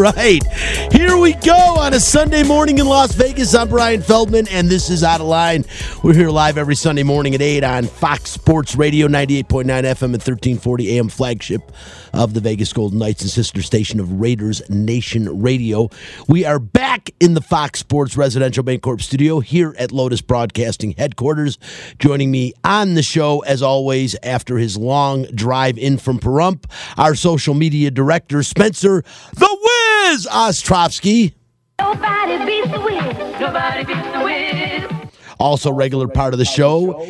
[0.00, 0.42] Right.
[0.94, 3.54] Here we go on a Sunday morning in Las Vegas.
[3.54, 5.66] I'm Brian Feldman, and this is Out of Line.
[6.02, 10.12] We're here live every Sunday morning at 8 on Fox Sports Radio, 98.9 FM and
[10.12, 11.70] 1340 AM flagship
[12.14, 15.90] of the Vegas Golden Knights and sister station of Raiders Nation Radio.
[16.28, 21.58] We are back in the Fox Sports Residential Bancorp studio here at Lotus Broadcasting headquarters.
[21.98, 26.64] Joining me on the show, as always, after his long drive in from Pahrump,
[26.96, 29.04] our social media director, Spencer
[29.34, 29.58] the
[30.08, 31.32] Wiz Ostrovsky.
[31.78, 33.40] Nobody beats the Wiz.
[33.40, 35.10] Nobody beats the Wiz.
[35.38, 37.06] Also, regular part of the show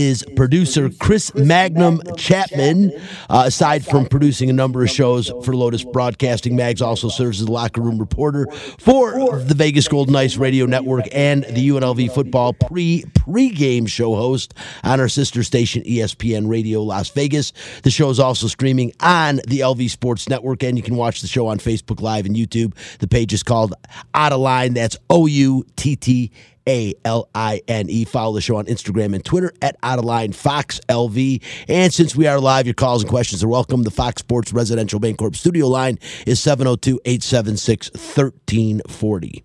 [0.00, 2.90] is producer Chris Magnum Chapman.
[3.28, 7.46] Uh, aside from producing a number of shows for Lotus Broadcasting, Mags also serves as
[7.46, 8.46] the locker room reporter
[8.78, 14.54] for the Vegas Golden Knights Radio Network and the UNLV football pre pre-game show host
[14.84, 17.52] on our sister station ESPN Radio Las Vegas.
[17.82, 21.28] The show is also streaming on the LV Sports Network, and you can watch the
[21.28, 22.74] show on Facebook Live and YouTube.
[23.00, 23.74] The page is called
[24.14, 24.72] Out of Line.
[24.72, 26.32] That's O U T T.
[26.68, 28.04] A L I N E.
[28.04, 31.42] Follow the show on Instagram and Twitter at Out of Line Fox LV.
[31.68, 33.82] And since we are live, your calls and questions are welcome.
[33.82, 39.44] The Fox Sports Residential Bancorp studio line is 702 876 1340.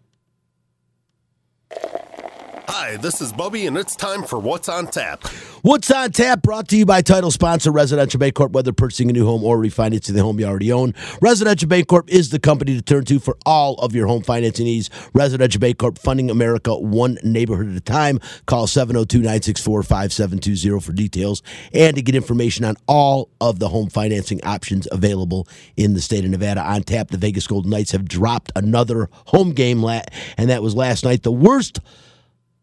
[2.67, 5.23] Hi, this is Bubby, and it's time for What's on Tap.
[5.61, 6.43] What's on tap?
[6.43, 8.51] Brought to you by title sponsor Residential Bancorp.
[8.51, 12.29] Whether purchasing a new home or refinancing the home you already own, Residential Bancorp is
[12.29, 14.89] the company to turn to for all of your home financing needs.
[15.13, 18.19] Residential Bancorp, funding America one neighborhood at a time.
[18.45, 21.41] Call 702 964 5720 for details
[21.73, 25.47] and to get information on all of the home financing options available
[25.77, 26.61] in the state of Nevada.
[26.61, 31.03] On tap, the Vegas Golden Knights have dropped another home game, and that was last
[31.03, 31.23] night.
[31.23, 31.79] The worst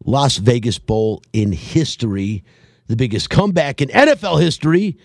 [0.05, 2.43] Las Vegas Bowl in history,
[2.87, 4.97] the biggest comeback in NFL history.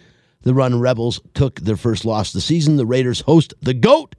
[0.43, 2.77] The Run Rebels took their first loss of the season.
[2.77, 4.15] The Raiders host the GOAT.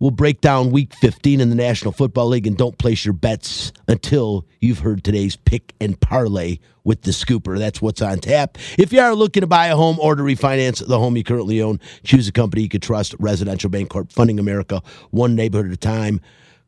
[0.00, 3.72] We'll break down week 15 in the National Football League and don't place your bets
[3.88, 7.58] until you've heard today's pick and parlay with the scooper.
[7.58, 8.58] That's what's on tap.
[8.76, 11.62] If you are looking to buy a home or to refinance the home you currently
[11.62, 13.14] own, choose a company you can trust.
[13.18, 16.20] Residential Bancorp, funding America, one neighborhood at a time.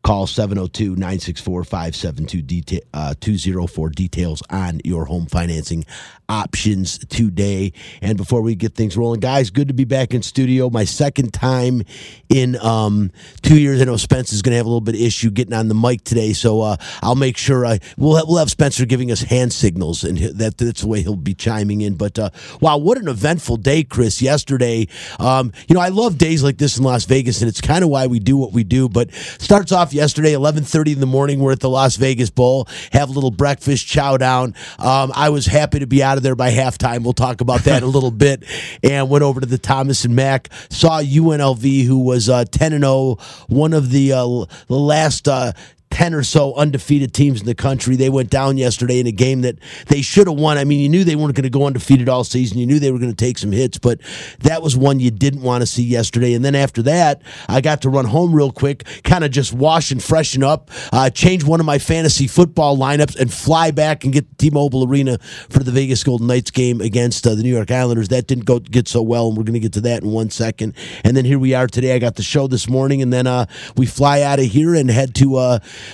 [0.07, 5.85] Call 702 964 572 for details on your home financing
[6.29, 7.73] options today.
[8.01, 10.71] And before we get things rolling, guys, good to be back in studio.
[10.71, 11.83] My second time
[12.29, 13.11] in um,
[13.43, 13.81] two years.
[13.81, 15.75] I know Spence is going to have a little bit of issue getting on the
[15.75, 19.23] mic today, so uh, I'll make sure I we'll have, we'll have Spencer giving us
[19.23, 21.95] hand signals, and that that's the way he'll be chiming in.
[21.95, 22.31] But uh,
[22.61, 24.21] wow, what an eventful day, Chris!
[24.21, 27.85] Yesterday, um, you know, I love days like this in Las Vegas, and it's kind
[27.85, 28.89] of why we do what we do.
[28.89, 31.41] But starts off yesterday, eleven thirty in the morning.
[31.41, 34.55] We're at the Las Vegas Bowl, have a little breakfast, chow down.
[34.79, 37.03] Um, I was happy to be out of there by halftime.
[37.03, 38.45] We'll talk about that a little bit.
[38.83, 42.85] And went over to the Thomas and Mack, saw UNLV, who was uh, ten and
[42.85, 43.17] zero,
[43.49, 45.27] one of the uh, the last.
[45.27, 45.53] Uh,
[45.97, 47.97] 10 or so undefeated teams in the country.
[47.97, 50.59] They went down yesterday in a game that they should have won.
[50.59, 52.59] I mean, you knew they weren't going to go undefeated all season.
[52.59, 53.99] You knew they were going to take some hits, but
[54.41, 56.35] that was one you didn't want to see yesterday.
[56.35, 59.91] And then after that, I got to run home real quick, kind of just wash
[59.91, 64.13] and freshen up, uh, change one of my fantasy football lineups, and fly back and
[64.13, 65.17] get T Mobile Arena
[65.49, 68.09] for the Vegas Golden Knights game against uh, the New York Islanders.
[68.09, 70.29] That didn't go get so well, and we're going to get to that in one
[70.29, 70.75] second.
[71.05, 71.95] And then here we are today.
[71.95, 73.47] I got the show this morning, and then uh,
[73.79, 75.37] we fly out of here and head to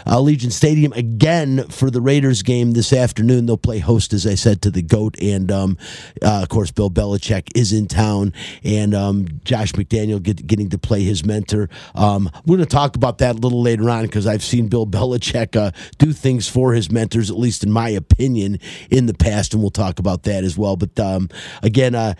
[0.07, 3.47] uh, Allegiant Stadium again for the Raiders game this afternoon.
[3.47, 5.21] They'll play host, as I said, to the GOAT.
[5.21, 5.79] And um,
[6.23, 8.33] uh, of course, Bill Belichick is in town,
[8.65, 11.69] and um, Josh McDaniel get, getting to play his mentor.
[11.95, 14.87] Um, we're going to talk about that a little later on because I've seen Bill
[14.93, 18.59] Belichick uh, do things for his mentors, at least in my opinion,
[18.91, 20.77] in the past, and we'll talk about that as well.
[20.77, 21.29] But um,
[21.63, 22.15] again, uh,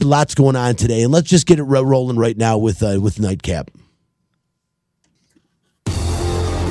[0.00, 3.20] lots going on today, and let's just get it rolling right now with uh, with
[3.20, 3.70] Nightcap.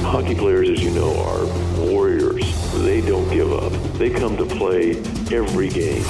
[0.05, 1.45] Hockey players, as you know, are
[1.85, 2.45] warriors.
[2.83, 3.73] They don't give up.
[3.97, 4.91] They come to play
[5.31, 6.05] every game.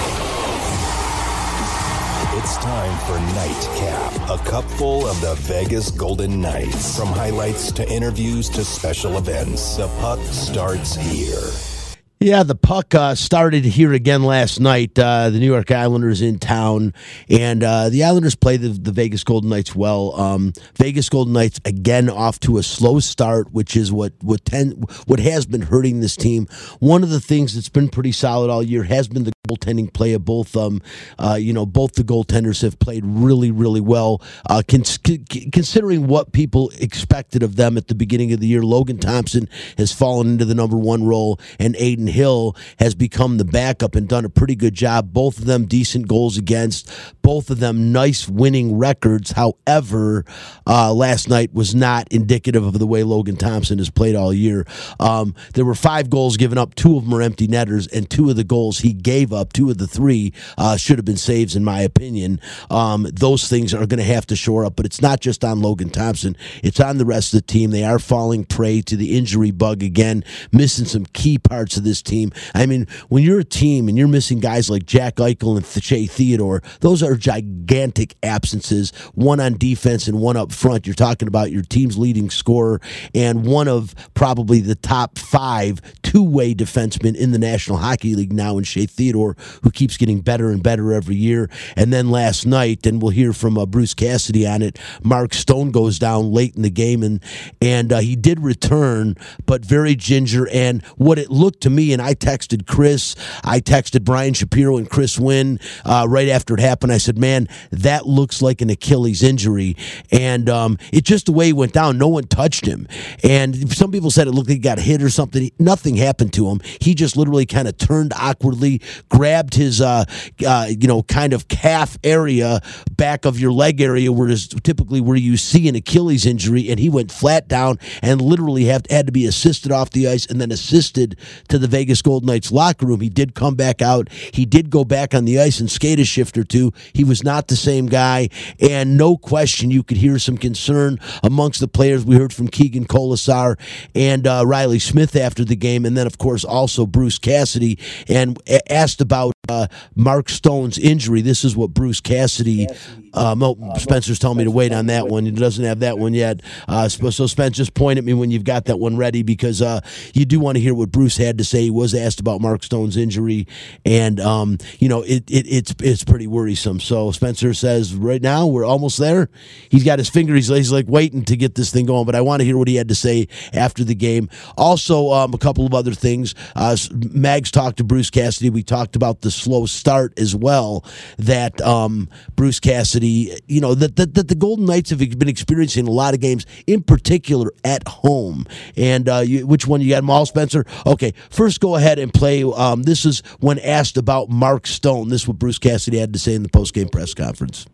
[2.38, 6.97] It's time for Nightcap, a cupful of the Vegas Golden Knights.
[7.00, 11.75] From highlights to interviews to special events, the puck starts here.
[12.21, 14.97] Yeah, the puck uh, started here again last night.
[14.97, 16.94] Uh, the New York Islanders in town,
[17.29, 20.17] and uh, the Islanders played the, the Vegas Golden Knights well.
[20.19, 24.71] Um, Vegas Golden Knights again off to a slow start, which is what what ten,
[25.07, 26.47] what has been hurting this team.
[26.79, 30.13] One of the things that's been pretty solid all year has been the goaltending play
[30.13, 30.56] of both.
[30.56, 30.81] Um,
[31.19, 34.21] uh, you know, both the goaltenders have played really, really well.
[34.50, 39.00] Uh, cons- considering what people expected of them at the beginning of the year, Logan
[39.00, 43.95] Thompson has fallen into the number one role, and Adin Hill has become the backup
[43.95, 45.13] and done a pretty good job.
[45.13, 46.89] Both of them decent goals against,
[47.21, 49.31] both of them nice winning records.
[49.31, 50.25] However,
[50.65, 54.65] uh, last night was not indicative of the way Logan Thompson has played all year.
[55.00, 58.29] Um, there were five goals given up, two of them were empty netters, and two
[58.29, 61.56] of the goals he gave up, two of the three, uh, should have been saves,
[61.56, 62.39] in my opinion.
[62.69, 65.62] Um, those things are going to have to shore up, but it's not just on
[65.62, 67.71] Logan Thompson, it's on the rest of the team.
[67.71, 71.94] They are falling prey to the injury bug again, missing some key parts of this
[72.01, 72.31] team.
[72.53, 76.06] I mean, when you're a team and you're missing guys like Jack Eichel and Shea
[76.06, 80.88] Theodore, those are gigantic absences, one on defense and one up front.
[80.88, 82.81] You're talking about your team's leading scorer
[83.13, 88.31] and one of probably the top five two way defensemen in the National Hockey League
[88.31, 91.50] now in Shea Theodore, who keeps getting better and better every year.
[91.75, 95.71] And then last night, and we'll hear from uh, Bruce Cassidy on it, Mark Stone
[95.71, 97.21] goes down late in the game, and,
[97.62, 99.15] and uh, he did return,
[99.45, 100.48] but very ginger.
[100.50, 104.90] And what it looked to me, and I texted Chris, I texted Brian Shapiro and
[104.90, 106.92] Chris Wynn uh, right after it happened.
[106.92, 109.76] I said, man, that looks like an Achilles injury.
[110.12, 112.88] And um, it just the way he went down, no one touched him.
[113.24, 115.50] And some people said it looked like he got hit or something.
[115.60, 116.62] Nothing happened to him.
[116.82, 120.06] He just literally kind of turned awkwardly, grabbed his, uh,
[120.46, 122.62] uh, you know, kind of calf area,
[122.92, 126.80] back of your leg area, where is typically where you see an Achilles injury, and
[126.80, 130.40] he went flat down and literally have, had to be assisted off the ice and
[130.40, 131.18] then assisted
[131.48, 133.01] to the Vegas Golden Knights locker room.
[133.01, 134.07] He did come back out.
[134.10, 136.72] He did go back on the ice and skate a shift or two.
[136.94, 138.30] He was not the same guy,
[138.62, 142.06] and no question, you could hear some concern amongst the players.
[142.06, 143.60] We heard from Keegan Kolesar
[143.94, 147.77] and uh, Riley Smith after the game, and then of course also Bruce Cassidy,
[148.07, 151.22] and asked about uh, Mark Stone's injury.
[151.22, 152.68] This is what Bruce Cassidy.
[153.13, 155.25] Um, oh, Spencer's telling me to wait on that one.
[155.25, 156.42] He doesn't have that one yet.
[156.68, 159.62] Uh, so, so Spence, just point at me when you've got that one ready because
[159.62, 159.80] uh,
[160.13, 161.64] you do want to hear what Bruce had to say.
[161.65, 163.47] He was asked about Mark Stone's injury,
[163.85, 166.79] and um, you know it, it, it's it's pretty worrisome.
[166.79, 169.29] So Spencer says right now we're almost there.
[169.69, 170.35] He's got his finger.
[170.35, 172.06] He's, he's like waiting to get this thing going.
[172.06, 174.29] But I want to hear what he had to say after the game.
[174.57, 176.35] Also, um, a couple of other things.
[176.56, 176.77] Uh,
[177.12, 178.50] Mags talked to Bruce Cassidy.
[178.50, 180.85] We talked about the slow start as well
[181.17, 185.88] that um, Bruce Cassidy, you know, that, that, that the Golden Knights have been experiencing
[185.88, 188.45] a lot of games, in particular at home.
[188.77, 190.65] And uh, you, which one you got all, Spencer?
[190.85, 192.44] Okay, first go ahead and play.
[192.44, 195.10] Um, this is when asked about Mark Stone.
[195.10, 197.66] This is what Bruce Cassidy had to say in the post game press conference.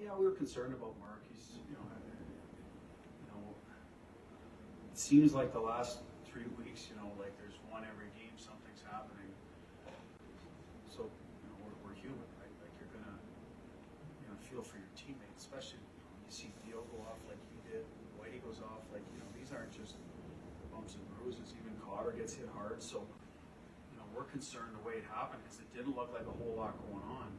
[0.00, 1.22] Yeah, we were concerned about Mark.
[1.32, 1.86] He's, you know,
[3.20, 3.54] you know,
[4.92, 5.98] it seems like the last
[6.30, 9.30] three weeks, you know, like there's one every game, something's happening.
[10.90, 12.52] So, you know, we're, we're human, right?
[12.62, 13.16] Like you're gonna,
[14.22, 17.40] you know, feel for your teammates, especially you, know, you see Theo go off like
[17.52, 17.84] he did,
[18.18, 19.96] Whitey goes off like, you know, these aren't just
[20.72, 21.54] bumps and bruises.
[21.58, 22.82] Even Cotter gets hit hard.
[22.82, 23.02] So,
[23.92, 26.58] you know, we're concerned the way it happened because it didn't look like a whole
[26.58, 27.30] lot going on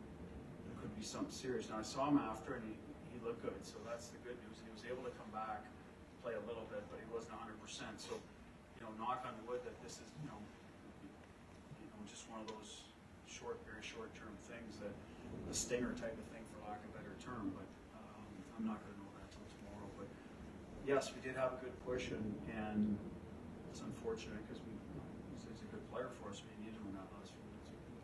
[0.63, 1.67] it could be something serious.
[1.67, 2.71] Now I saw him after and he,
[3.11, 4.63] he looked good, so that's the good news.
[4.63, 5.67] He was able to come back,
[6.23, 7.99] play a little bit, but he wasn't hundred percent.
[7.99, 8.15] So,
[8.79, 10.39] you know, knock on wood that this is, you know,
[11.83, 12.87] you know, just one of those
[13.27, 14.95] short, very short term things that
[15.51, 17.67] a stinger type of thing for lack of a better term, but
[17.99, 18.23] um,
[18.55, 19.89] I'm not gonna know that till tomorrow.
[19.99, 20.07] But
[20.87, 22.23] yes, we did have a good push and,
[22.55, 22.95] and
[23.67, 24.79] it's unfortunate because he's,
[25.59, 26.39] a good player for us.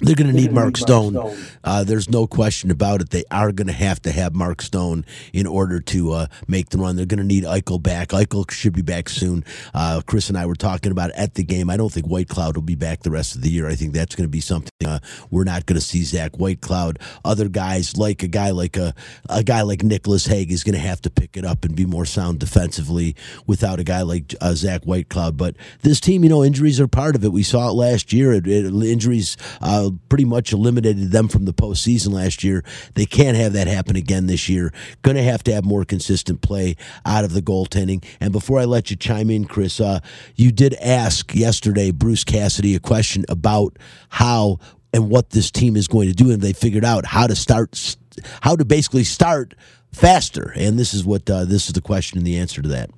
[0.00, 1.36] They're going to need Mark Stone.
[1.62, 3.10] Uh, there's no question about it.
[3.10, 6.78] They are going to have to have Mark Stone in order to uh, make the
[6.78, 6.96] run.
[6.96, 8.08] They're going to need Eichel back.
[8.08, 9.44] Eichel should be back soon.
[9.74, 11.68] Uh, Chris and I were talking about at the game.
[11.68, 13.68] I don't think Whitecloud will be back the rest of the year.
[13.68, 14.98] I think that's going to be something uh,
[15.30, 16.98] we're not going to see Zach Whitecloud.
[17.24, 18.94] Other guys like a guy like a
[19.28, 21.86] a guy like Nicholas Hague is going to have to pick it up and be
[21.86, 23.14] more sound defensively
[23.46, 25.36] without a guy like uh, Zach Whitecloud.
[25.36, 27.32] But this team, you know, injuries are part of it.
[27.32, 28.32] We saw it last year.
[28.32, 32.64] It, it, injuries uh, pretty much eliminated them from the postseason last year.
[32.94, 34.72] They can't have that happen again this year.
[35.02, 38.04] Going to have to have more consistent play out of the goaltending.
[38.20, 40.00] And before I let you chime in, Chris, uh,
[40.36, 43.78] you did ask yesterday Bruce Cassidy a question about
[44.08, 44.58] how
[44.92, 47.96] and what this team is going to do, and they figured out how to start,
[48.40, 49.54] how to basically start
[49.92, 50.52] faster.
[50.56, 52.90] And this is what uh, this is the question and the answer to that.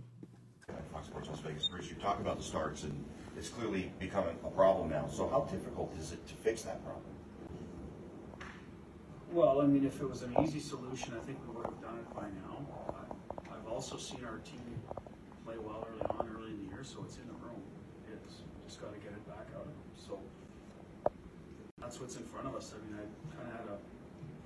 [0.90, 1.68] Fox Sports Las Vegas.
[1.68, 3.04] Bruce, you talk about the starts, and
[3.36, 5.06] it's clearly becoming a problem now.
[5.08, 5.46] So how
[6.02, 7.02] is it to fix that problem?
[9.32, 11.96] Well, I mean, if it was an easy solution, I think we would have done
[11.96, 12.68] it by now.
[12.92, 14.76] I- I've also seen our team
[15.42, 17.64] play well early on, early in the year, so it's in the room.
[18.04, 18.44] It is.
[18.68, 19.88] Just gotta get it back out of them.
[19.96, 20.20] So
[21.80, 22.74] that's what's in front of us.
[22.76, 23.78] I mean, I kinda had a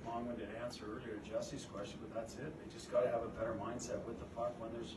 [0.07, 2.55] long-winded answer earlier to Jesse's question, but that's it.
[2.57, 4.95] They just gotta have a better mindset with the puck when there's,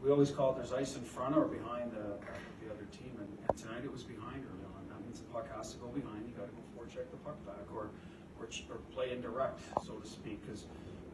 [0.00, 2.14] we always call it there's ice in front or behind the,
[2.62, 4.86] the other team, and, and tonight it was behind early on.
[4.88, 6.30] That means the puck has to go behind.
[6.30, 7.90] You got to go forward, check the puck back, or
[8.40, 10.64] or, or play indirect, so to speak, because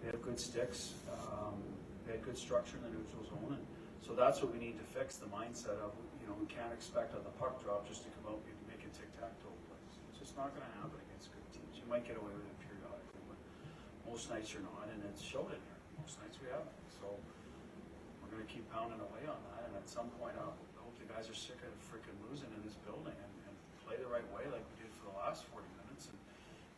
[0.00, 0.94] they have good sticks.
[1.10, 1.58] Um,
[2.06, 3.66] they had good structure in the neutral zone, and
[4.06, 5.90] so that's what we need to fix the mindset of.
[6.22, 8.82] You know, we can't expect on the puck drop just to come out and make
[8.86, 9.94] a tic tac toe plays.
[10.14, 11.78] It's just not going to happen against good teams.
[11.78, 13.38] You might get away with it periodically, but
[14.06, 15.80] most nights you're not, and it's showed in here.
[15.98, 16.78] Most nights we haven't.
[16.98, 17.10] So
[18.22, 21.14] we're going to keep pounding away on that, and at some point, I hope the
[21.14, 23.54] guys are sick of freaking losing in this building and, and
[23.86, 26.18] play the right way like we did for the last 40 minutes and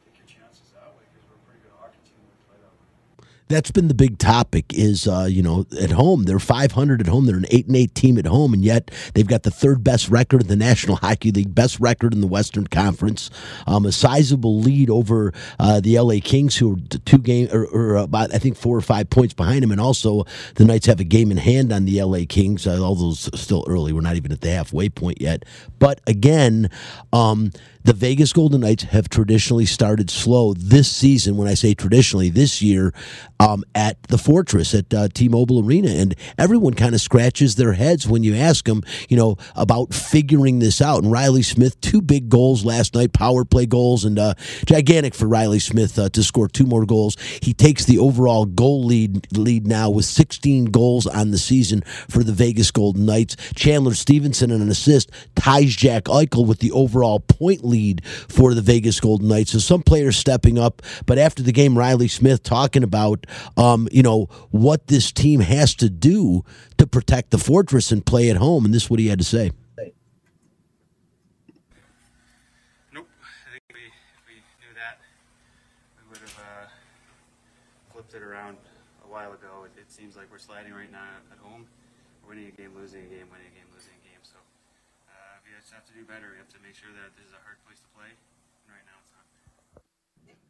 [0.05, 2.59] take your chances that way because we're a pretty good hockey team when we play
[2.61, 3.28] that way.
[3.49, 4.73] That's been the big topic.
[4.75, 7.26] Is uh, you know at home they're 500 at home.
[7.26, 10.09] They're an eight and eight team at home, and yet they've got the third best
[10.09, 13.31] record in the National Hockey League, best record in the Western Conference,
[13.67, 17.97] um, a sizable lead over uh, the LA Kings, who are two game or, or
[17.97, 20.25] about I think four or five points behind them, and also
[20.57, 22.67] the Knights have a game in hand on the LA Kings.
[22.67, 25.45] Uh, although it's still early, we're not even at the halfway point yet.
[25.78, 26.71] But again.
[27.12, 27.50] Um,
[27.85, 31.37] the Vegas Golden Knights have traditionally started slow this season.
[31.37, 32.92] When I say traditionally, this year
[33.40, 38.08] um, at the Fortress at uh, T-Mobile Arena, and everyone kind of scratches their heads
[38.08, 41.02] when you ask them, you know, about figuring this out.
[41.02, 44.35] And Riley Smith, two big goals last night, power play goals, and uh,
[44.66, 47.16] gigantic for Riley Smith uh, to score two more goals.
[47.42, 52.23] He takes the overall goal lead lead now with 16 goals on the season for
[52.23, 53.37] the Vegas Golden Knights.
[53.54, 58.63] Chandler Stephenson and an assist ties Jack Eichel with the overall point lead for the
[58.63, 59.53] Vegas Golden Knights.
[59.53, 64.03] So some players stepping up, but after the game, Riley Smith talking about, um, you
[64.03, 66.45] know, what this team has to do
[66.79, 69.25] to protect the fortress and play at home, and this is what he had to
[69.25, 69.51] say.
[72.93, 73.07] Nope.
[73.21, 73.85] I think we,
[74.27, 74.99] we knew that,
[75.99, 76.67] we would have uh,
[77.93, 78.57] flipped it around
[79.05, 79.67] a while ago.
[79.67, 81.67] It, it seems like we're sliding right now at home.
[82.23, 84.23] We're winning a game, losing a game, winning a game, losing a game.
[84.23, 84.39] So
[85.11, 86.31] uh, we just have to do better.
[86.31, 88.13] We have to make sure that this is a hard place to play.
[88.13, 89.27] And right now it's not.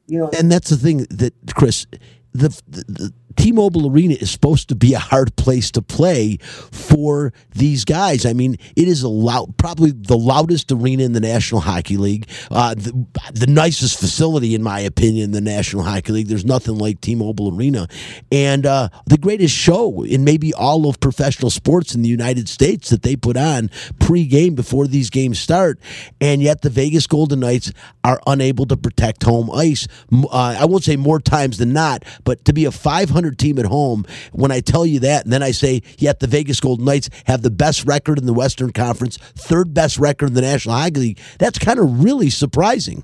[0.09, 1.87] You know, and that's the thing that Chris,
[2.33, 7.33] the, the, the T-Mobile Arena is supposed to be a hard place to play for
[7.55, 8.27] these guys.
[8.27, 12.29] I mean, it is a loud, probably the loudest arena in the National Hockey League,
[12.51, 16.27] uh, the, the nicest facility in my opinion in the National Hockey League.
[16.27, 17.87] There's nothing like T-Mobile Arena,
[18.33, 22.91] and uh, the greatest show in maybe all of professional sports in the United States
[22.91, 25.79] that they put on pre-game before these games start,
[26.21, 29.87] and yet the Vegas Golden Knights are unable to protect home ice.
[30.13, 33.67] Uh, I won't say more times than not, but to be a 500 team at
[33.67, 37.11] home, when I tell you that, and then I say, yet the Vegas Golden Knights
[37.27, 41.01] have the best record in the Western Conference, third best record in the National Hockey
[41.01, 43.03] League, that's kind of really surprising.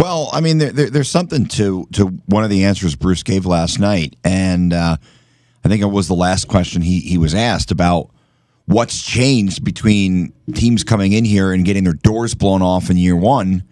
[0.00, 3.44] Well, I mean, there, there, there's something to to one of the answers Bruce gave
[3.44, 4.96] last night, and uh,
[5.62, 8.10] I think it was the last question he he was asked about
[8.64, 13.16] what's changed between teams coming in here and getting their doors blown off in year
[13.16, 13.62] one.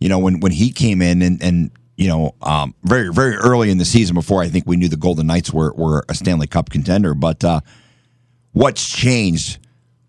[0.00, 1.70] You know, when when he came in and and
[2.00, 4.96] you know, um, very very early in the season before I think we knew the
[4.96, 7.60] Golden Knights were were a Stanley Cup contender, but uh,
[8.52, 9.58] what's changed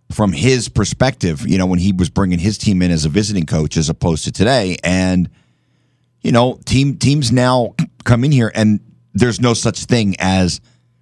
[0.10, 1.46] from his perspective?
[1.46, 4.24] You know, when he was bringing his team in as a visiting coach as opposed
[4.24, 5.30] to today, and
[6.22, 8.80] you know, team teams now come in here and
[9.14, 10.62] there's no such thing as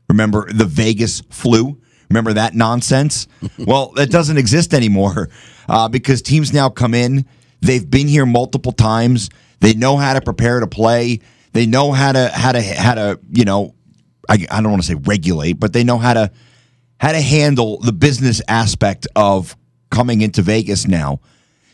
[0.09, 1.79] remember the Vegas flu.
[2.09, 3.27] Remember that nonsense?
[3.59, 5.29] well, that doesn't exist anymore
[5.67, 7.27] uh, because teams now come in.
[7.61, 9.29] They've been here multiple times.
[9.59, 11.19] They know how to prepare to play.
[11.53, 13.75] They know how to how to how to you know,
[14.27, 16.31] I, I don't want to say regulate, but they know how to
[16.99, 19.55] how to handle the business aspect of
[19.89, 21.19] coming into Vegas now.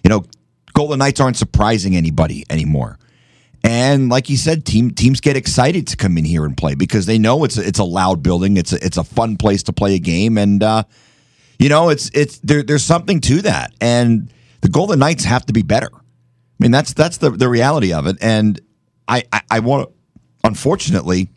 [0.03, 0.25] You know,
[0.73, 2.97] Golden Knights aren't surprising anybody anymore.
[3.63, 7.07] And like you said, team teams get excited to come in here and play because
[7.07, 8.57] they know it's a, it's a loud building.
[8.57, 10.83] It's a, it's a fun place to play a game, and uh,
[11.57, 13.73] you know it's it's there, there's something to that.
[13.81, 15.89] And the Golden Knights have to be better.
[16.59, 18.17] I mean that's that's the the reality of it.
[18.21, 18.59] And
[19.07, 19.89] I I, I want
[20.43, 21.29] unfortunately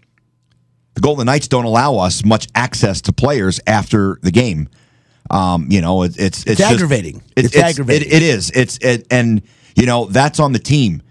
[0.94, 4.68] the Golden Knights don't allow us much access to players after the game.
[5.30, 7.22] Um, you know, it, it's it's, just- aggravating.
[7.36, 8.08] it- It's aggravating.
[8.08, 8.50] It, it is.
[8.54, 9.42] It's it, and
[9.76, 11.02] you know that's on the team.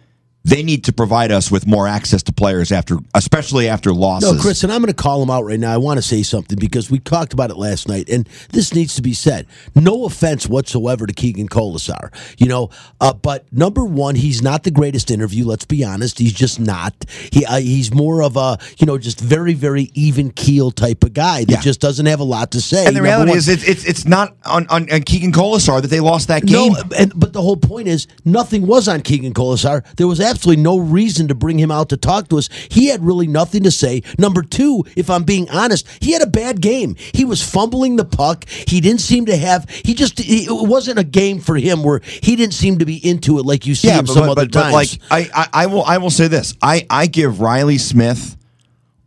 [0.48, 4.32] They need to provide us with more access to players after, especially after losses.
[4.34, 5.74] No, Chris, and I'm going to call him out right now.
[5.74, 8.96] I want to say something because we talked about it last night, and this needs
[8.96, 9.46] to be said.
[9.76, 12.70] No offense whatsoever to Keegan Kolesar, you know,
[13.02, 15.46] uh, but number one, he's not the greatest interview.
[15.46, 16.94] Let's be honest, he's just not.
[17.30, 21.14] He uh, he's more of a you know just very very even keel type of
[21.14, 21.60] guy that Yeah.
[21.62, 22.86] just doesn't have a lot to say.
[22.86, 23.38] and the reality one.
[23.38, 26.72] is, it's it's it's not on on, on Keegan Kolesar that they lost that game.
[26.72, 29.84] No, and but the whole point is nothing was on Keegan Kolesar.
[29.98, 32.48] There was absolutely absolutely no reason to bring him out to talk to us.
[32.70, 34.04] He had really nothing to say.
[34.20, 36.96] Number two, if I'm being honest, he had a bad game.
[37.14, 38.48] He was fumbling the puck.
[38.48, 39.68] He didn't seem to have.
[39.70, 40.20] He just.
[40.20, 43.66] It wasn't a game for him where he didn't seem to be into it like
[43.66, 44.74] you see him but, some but, other but, but times.
[44.74, 46.54] like I, I, I will I will say this.
[46.62, 48.38] I, I give Riley Smith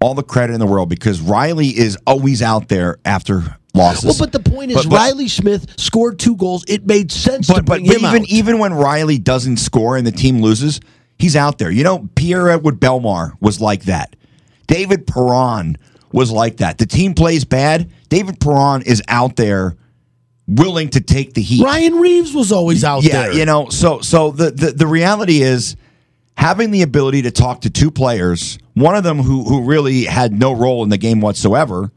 [0.00, 4.04] all the credit in the world because Riley is always out there after losses.
[4.04, 6.64] well, but the point is, But- but- Riley Smith scored two goals.
[6.66, 8.28] It made sense to but, but, bring but him even out.
[8.30, 10.80] even when Riley doesn't score and the team loses,
[11.20, 11.70] he's out there.
[11.70, 14.16] You know, Pierre-Edouard Bellemare was like that.
[14.66, 15.76] David Perron
[16.12, 16.78] was like that.
[16.78, 17.90] The team plays bad.
[18.08, 19.76] David Perron is out there
[20.46, 21.62] willing to take the heat.
[21.62, 23.32] Ryan Reaves was always out yeah, there.
[23.32, 25.76] Yeah, you know, so so the, the the reality is
[26.36, 30.32] having the ability to talk to two players, one of them who who really had
[30.32, 31.92] no role in the game whatsoever,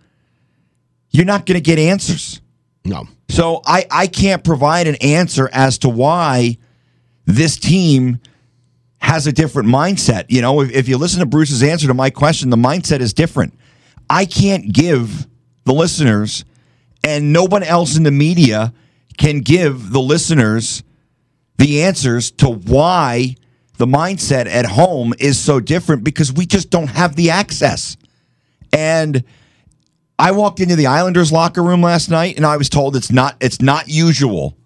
[1.09, 2.41] you're not going to get answers.
[2.85, 3.07] No.
[3.29, 6.57] So I I can't provide an answer as to why
[7.25, 8.19] this team
[9.03, 10.25] has a different mindset.
[10.29, 13.13] You know, if, if you listen to Bruce's answer to my question, the mindset is
[13.13, 13.53] different.
[14.09, 15.27] I can't give
[15.65, 16.45] the listeners
[17.03, 18.73] and no one else in the media
[19.17, 20.83] can give the listeners
[21.57, 23.35] the answers to why
[23.77, 27.97] the mindset at home is so different because we just don't have the access.
[28.71, 29.25] And
[30.17, 33.35] I walked into the Islanders locker room last night and I was told it's not
[33.41, 34.57] it's not usual.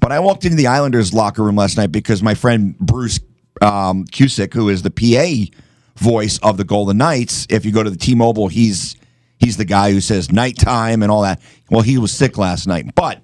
[0.00, 3.20] But I walked into the Islanders locker room last night because my friend Bruce
[3.60, 5.54] um, Cusick, who is the PA
[5.96, 8.96] voice of the Golden Knights, if you go to the T-Mobile, he's
[9.38, 11.40] he's the guy who says nighttime and all that.
[11.70, 13.22] Well, he was sick last night, but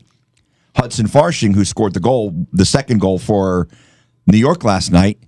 [0.77, 3.69] Hudson Fasching, who scored the goal, the second goal for
[4.27, 5.19] New York last night,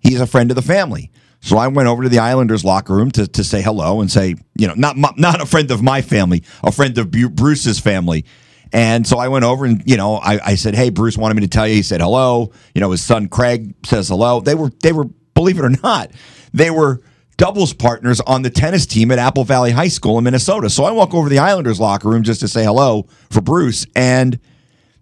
[0.00, 1.10] he's a friend of the family.
[1.40, 4.34] So I went over to the Islanders locker room to, to say hello and say,
[4.56, 8.24] you know, not not a friend of my family, a friend of Bruce's family.
[8.72, 11.42] And so I went over and you know I, I said, hey, Bruce wanted me
[11.42, 11.74] to tell you.
[11.74, 12.52] He said hello.
[12.74, 14.40] You know, his son Craig says hello.
[14.40, 16.10] They were they were believe it or not,
[16.52, 17.00] they were
[17.36, 20.70] doubles partners on the tennis team at Apple Valley High School in Minnesota.
[20.70, 24.40] So I walk over the Islanders locker room just to say hello for Bruce, and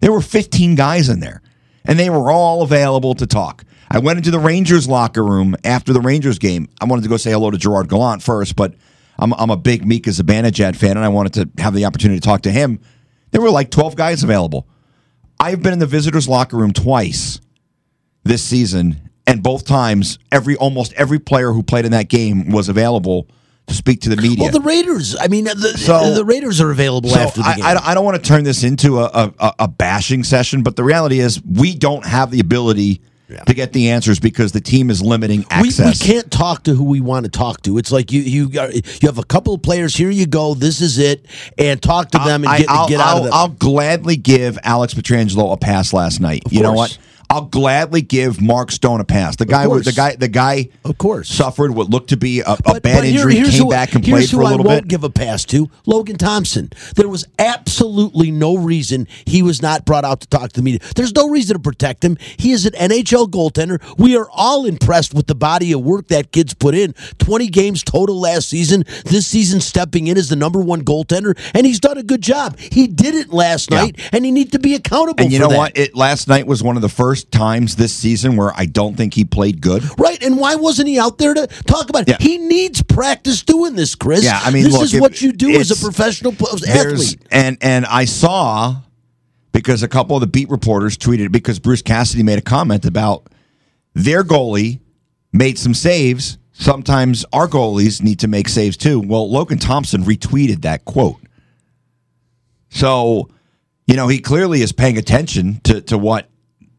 [0.01, 1.41] there were 15 guys in there,
[1.87, 3.65] and they were all available to talk.
[3.91, 6.69] I went into the Rangers locker room after the Rangers game.
[6.81, 8.75] I wanted to go say hello to Gerard Gallant first, but
[9.19, 12.27] I'm, I'm a big Mika Zibanejad fan, and I wanted to have the opportunity to
[12.27, 12.81] talk to him.
[13.35, 14.65] There were like 12 guys available.
[15.41, 17.41] I've been in the visitors' locker room twice
[18.23, 22.69] this season, and both times, every almost every player who played in that game was
[22.69, 23.27] available
[23.67, 24.45] to speak to the media.
[24.45, 25.17] Well, the Raiders.
[25.21, 27.65] I mean, the, So- the Raiders are available So after the I, game.
[27.65, 30.77] I, I don't want to turn this into a, a, a- a bashing session, but
[30.77, 33.01] the reality is we don't have the ability
[33.47, 36.01] to get the answers because the team is limiting we, access.
[36.01, 37.79] we can't talk to who we want to talk to.
[37.79, 39.95] It's like you you you have a couple of players.
[39.95, 40.55] Here you go.
[40.55, 41.27] This is it,
[41.59, 43.33] and talk to them and get, I'll, get out I'll, of them.
[43.33, 46.43] I'll gladly give Alex Pietrangelo a pass last night.
[46.51, 46.97] you know what?
[47.31, 49.37] I'll gladly give Mark Stone a pass.
[49.37, 52.57] The guy, the guy, the guy, of course, suffered what looked to be a, a
[52.63, 53.35] But- bad but here- injury.
[53.51, 54.89] came who- back and played for a little I won't bit.
[54.89, 56.71] give a pass to Logan Thompson.
[56.97, 60.81] There was absolutely no reason he was not brought out to talk to the media.
[60.97, 62.17] There's no reason to protect him.
[62.37, 63.81] He is an NHL goaltender.
[63.99, 66.95] We are all impressed with the body of work that kid's put in.
[67.19, 68.85] 20 games total last season.
[69.05, 72.59] This season, stepping in as the number one goaltender, and he's done a good job.
[72.59, 73.83] He did it last Yeah.
[73.85, 75.23] night, and he needs to be accountable.
[75.25, 75.57] and you know that.
[75.59, 75.77] what?
[75.77, 79.15] It last night was one of the first times this season where I don't think
[79.15, 79.85] he played good.
[79.99, 82.09] Right, and why wasn't he out there to talk about it?
[82.09, 82.17] Yeah.
[82.19, 84.25] He needs practice doing this, Chris.
[84.25, 87.23] Yeah, I mean, this look, is if- what you do as a professional athlete.
[87.31, 88.77] And and I saw
[89.53, 93.29] because a couple of the beat reporters tweeted because Bruce Cassidy made a comment about
[93.95, 94.81] their goalie
[95.33, 96.39] made some saves.
[96.53, 99.01] Sometimes our goalies need to make saves too.
[99.01, 101.21] Well, Logan Thompson retweeted that quote.
[102.71, 103.29] So,
[103.87, 106.29] you know, he clearly is paying attention to, to what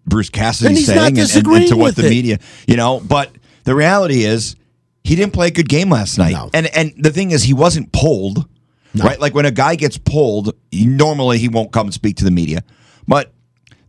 [0.06, 2.10] Bruce Cassidy's saying and, and, and to what the it.
[2.10, 3.32] media, you know, but
[3.64, 4.56] the reality is
[5.04, 6.34] he didn't play a good game last night.
[6.34, 6.50] No.
[6.54, 8.48] And and the thing is he wasn't pulled.
[8.96, 9.20] Right?
[9.20, 12.32] Like when a guy gets pulled, he, normally he won't come and speak to the
[12.32, 12.64] media.
[13.06, 13.34] But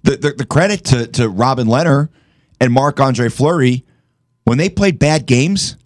[0.03, 2.09] the the, the credit to to Robin Lehner
[2.61, 3.85] and Marc Andre Fleury,
[4.45, 5.77] when they played bad games,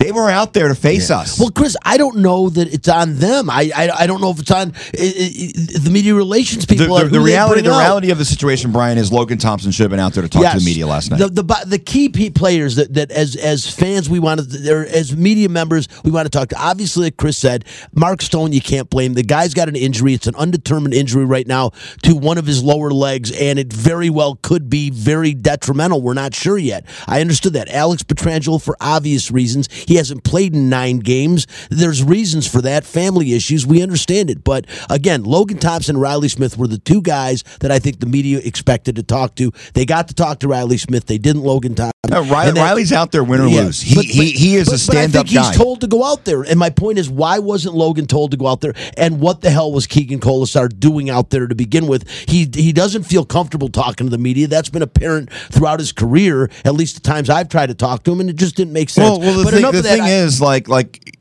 [0.00, 1.38] they were out there to face us.
[1.38, 3.50] Well, Chris, I don't know that it's on them.
[3.50, 6.96] I I, I don't know if it's on i i the media relations people.
[6.96, 7.80] the, who the reality, the out.
[7.80, 10.52] reality of the situation, Brian, is Logan Thompson should have been out there to talk
[10.52, 11.18] to the media last night.
[11.18, 15.50] The the the key players that, that as as fans we wanted, or as media
[15.50, 16.56] members we want to talk to.
[16.58, 19.12] Obviously, like Chris said, Mark Stone, you can't blame.
[19.12, 20.14] The guy's got an injury.
[20.14, 21.70] It's an undetermined injury right now
[22.04, 26.00] to one of his lower legs, and it very well could be very detrimental.
[26.00, 26.86] We're not sure yet.
[27.06, 27.68] I understood that.
[27.68, 31.48] Alex Pietrangelo, for obvious reasons, He hasn't played in nine games.
[31.68, 33.66] There's reasons for that, family issues.
[33.66, 34.44] We understand it.
[34.44, 38.06] But again, Logan Thompson and Riley Smith were the two guys that I think the
[38.06, 39.50] media expected to talk to.
[39.74, 41.06] They got to talk to Riley Smith.
[41.06, 41.90] They didn't Logan Thompson.
[42.08, 43.80] No, Riley, that- Riley's out there, win or Yeah, lose.
[43.80, 45.48] He, but- he he is but- a stand up guy.
[45.48, 48.36] He's told to go out there, and my point is, why wasn't Logan told to
[48.36, 48.74] go out there?
[48.96, 52.08] And what the hell was Keegan Kolesar doing out there to begin with?
[52.28, 54.46] He he doesn't feel comfortable talking to the media.
[54.46, 58.12] That's been apparent throughout his career, at least the times I've tried to talk to
[58.12, 59.10] him, and it just didn't make sense.
[59.10, 61.16] Well, well, the but thing, the thing I- is, like, like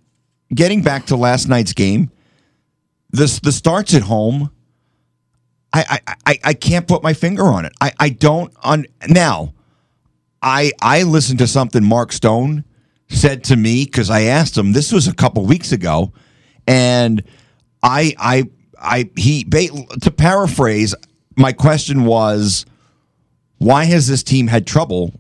[0.54, 2.12] getting back to last night's game,
[3.12, 4.52] this the starts at home.
[5.72, 7.74] I, I, I, I can't put my finger on it.
[7.80, 9.54] I, I don't on now.
[10.42, 12.64] I I listened to something Mark Stone
[13.08, 14.72] said to me because I asked him.
[14.74, 16.12] This was a couple weeks ago,
[16.66, 17.24] and
[17.84, 18.44] I I
[18.80, 20.96] I he to paraphrase.
[21.38, 22.66] My question was,
[23.60, 25.14] why has this team had trouble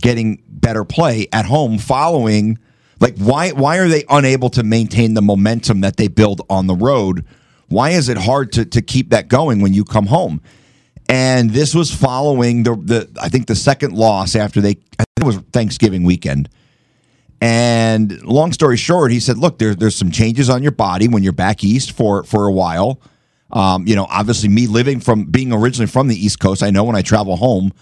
[0.00, 2.58] getting better play at home following
[3.02, 6.74] like why why are they unable to maintain the momentum that they build on the
[6.74, 7.26] road
[7.68, 10.40] why is it hard to, to keep that going when you come home
[11.08, 15.36] and this was following the, the i think the second loss after they it was
[15.52, 16.48] thanksgiving weekend
[17.40, 21.22] and long story short he said look there, there's some changes on your body when
[21.22, 23.00] you're back east for for a while
[23.50, 26.84] um, you know obviously me living from being originally from the east coast i know
[26.84, 27.72] when i travel home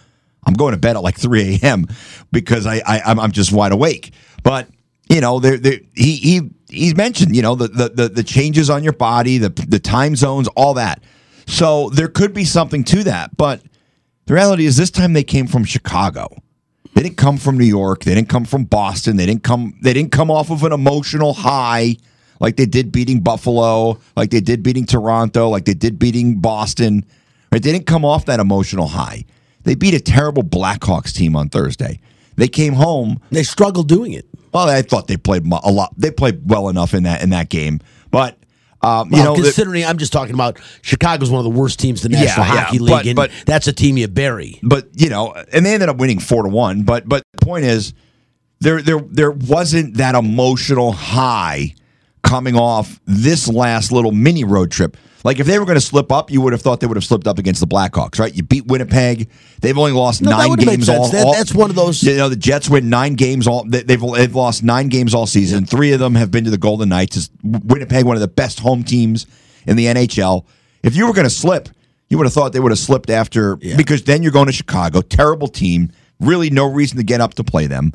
[0.42, 1.87] I'm going to bed at like 3 a.m.
[2.33, 4.12] because I, I I'm, I'm just wide awake.
[4.42, 4.68] But
[5.11, 8.92] you know, he he he's mentioned you know the, the the the changes on your
[8.92, 11.03] body, the the time zones, all that.
[11.46, 13.37] So there could be something to that.
[13.37, 13.62] But
[14.27, 16.29] the reality is, this time they came from Chicago.
[16.94, 18.05] They didn't come from New York.
[18.05, 19.16] They didn't come from Boston.
[19.16, 19.79] They didn't come.
[19.83, 21.96] They didn't come off of an emotional high
[22.40, 27.05] like they did beating Buffalo, like they did beating Toronto, like they did beating Boston.
[27.51, 29.27] They didn't come off that emotional high.
[29.64, 32.01] They beat a terrible Blackhawks team on Thursday.
[32.37, 33.20] They came home.
[33.31, 34.27] They struggled doing it.
[34.53, 35.95] Well, I thought they played a lot.
[35.97, 38.37] They played well enough in that in that game, but
[38.83, 42.05] um, you Well, know, considering I'm just talking about Chicago's one of the worst teams
[42.05, 44.59] in the National yeah, Hockey but- League, and but- that's a team you bury.
[44.63, 46.83] but you know, and they ended up winning four to one.
[46.83, 47.93] But but the point is,
[48.61, 51.75] there there there wasn't that emotional high
[52.23, 54.97] coming off this last little mini road trip.
[55.22, 57.04] Like if they were going to slip up, you would have thought they would have
[57.04, 58.35] slipped up against the Blackhawks, right?
[58.35, 59.28] You beat Winnipeg.
[59.61, 62.28] They've only lost No, nine games all, That- all- that's one of those- You know,
[62.30, 63.64] the Jets win nine games all.
[63.68, 65.66] they- They've they've lost nine games all season.
[65.66, 67.16] Three of them have been to the Golden Knights.
[67.16, 69.26] Is Winnipeg one of the best home teams
[69.66, 70.46] in the NHL?
[70.83, 71.68] If you were going to slip,
[72.09, 75.02] you would have thought they would have slipped after because then you're going to Chicago,
[75.02, 75.90] terrible team.
[76.18, 77.92] Really, no reason to get up to play them.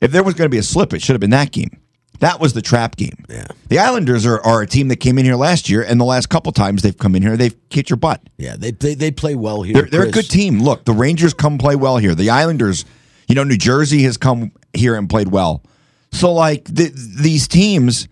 [0.00, 1.76] If there was going to be a slip, it should have been that game.
[2.22, 3.24] That was the trap game.
[3.28, 3.48] Yeah.
[3.68, 6.28] The Islanders are, are a team that came in here last year, and the last
[6.28, 8.22] couple times they've come in here, they've kicked your butt.
[8.38, 9.74] Yeah, they they, they play well here.
[9.74, 10.62] They're, they're a good team.
[10.62, 12.14] Look, the Rangers come play well here.
[12.14, 12.84] The Islanders,
[13.26, 15.64] you know, New Jersey has come here and played well.
[16.12, 18.06] So, like, th these teams,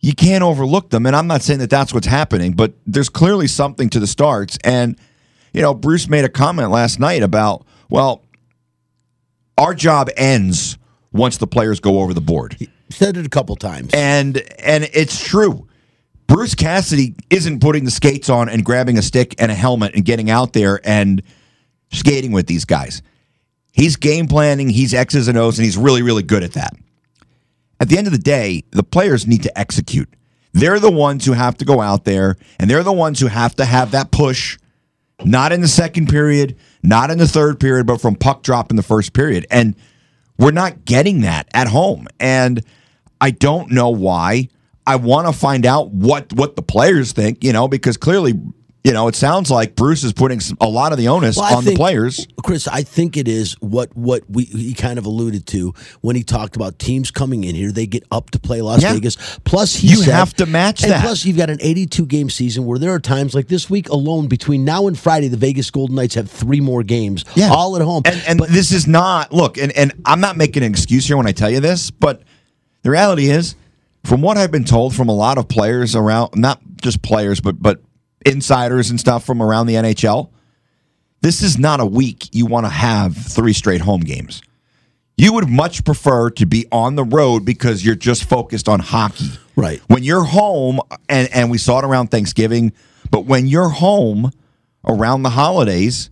[0.00, 1.06] you can't overlook them.
[1.06, 4.58] And I'm not saying that that's what's happening, but there's clearly something to the starts.
[4.62, 4.94] And,
[5.54, 8.26] you know, Bruce made a comment last night about, well,
[9.56, 10.76] our job ends
[11.12, 12.58] once the players go over the board.
[12.90, 13.92] Said it a couple times.
[13.92, 15.66] And and it's true.
[16.26, 20.04] Bruce Cassidy isn't putting the skates on and grabbing a stick and a helmet and
[20.04, 21.22] getting out there and
[21.92, 23.02] skating with these guys.
[23.72, 26.74] He's game planning, he's X's and O's, and he's really, really good at that.
[27.78, 30.08] At the end of the day, the players need to execute.
[30.52, 33.54] They're the ones who have to go out there, and they're the ones who have
[33.56, 34.58] to have that push,
[35.22, 38.76] not in the second period, not in the third period, but from puck drop in
[38.76, 39.46] the first period.
[39.50, 39.76] And
[40.38, 42.08] we're not getting that at home.
[42.20, 42.62] And
[43.20, 44.48] I don't know why.
[44.86, 48.34] I want to find out what what the players think, you know, because clearly,
[48.86, 51.64] you know, it sounds like Bruce is putting a lot of the onus Well, on
[51.64, 52.28] the players.
[52.44, 56.22] Chris, I think it is what what we he kind of alluded to when he
[56.22, 57.72] talked about teams coming in here.
[57.72, 58.92] They get up to play Las Yeah.
[58.92, 59.16] Vegas.
[59.44, 61.02] Plus, he You said- have to match and that.
[61.02, 64.28] Plus, you've got an 82 game season where there are times like this week alone
[64.28, 67.50] between now and Friday, the Vegas Golden Knights have three more games, Yeah.
[67.50, 68.02] all at home.
[68.04, 71.26] And and this is not look, and, and I'm not making an excuse here when
[71.26, 72.22] I tell you this, but
[72.84, 73.56] the reality is,
[74.04, 77.60] from what I've been told from a lot of players around not just players, but
[77.60, 77.80] but
[78.26, 80.30] insiders and stuff from around the NHL,
[81.22, 84.42] this is not a week you want to have three straight home games.
[85.16, 89.30] You would much prefer to be on the road because you're just focused on hockey.
[89.54, 89.80] Right.
[89.86, 92.72] When you're home, and, and we saw it around Thanksgiving,
[93.10, 94.30] but when you're home
[94.86, 96.10] around the holidays,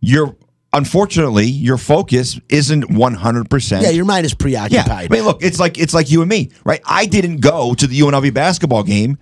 [0.00, 0.36] you're
[0.72, 3.82] unfortunately your focus isn't 100%.
[3.82, 4.94] yeah, your mind is preoccupied Yeah.
[4.94, 6.80] I mean, look, it's like it's like you and me, right?
[6.84, 9.18] I didn't go to the UNLV basketball game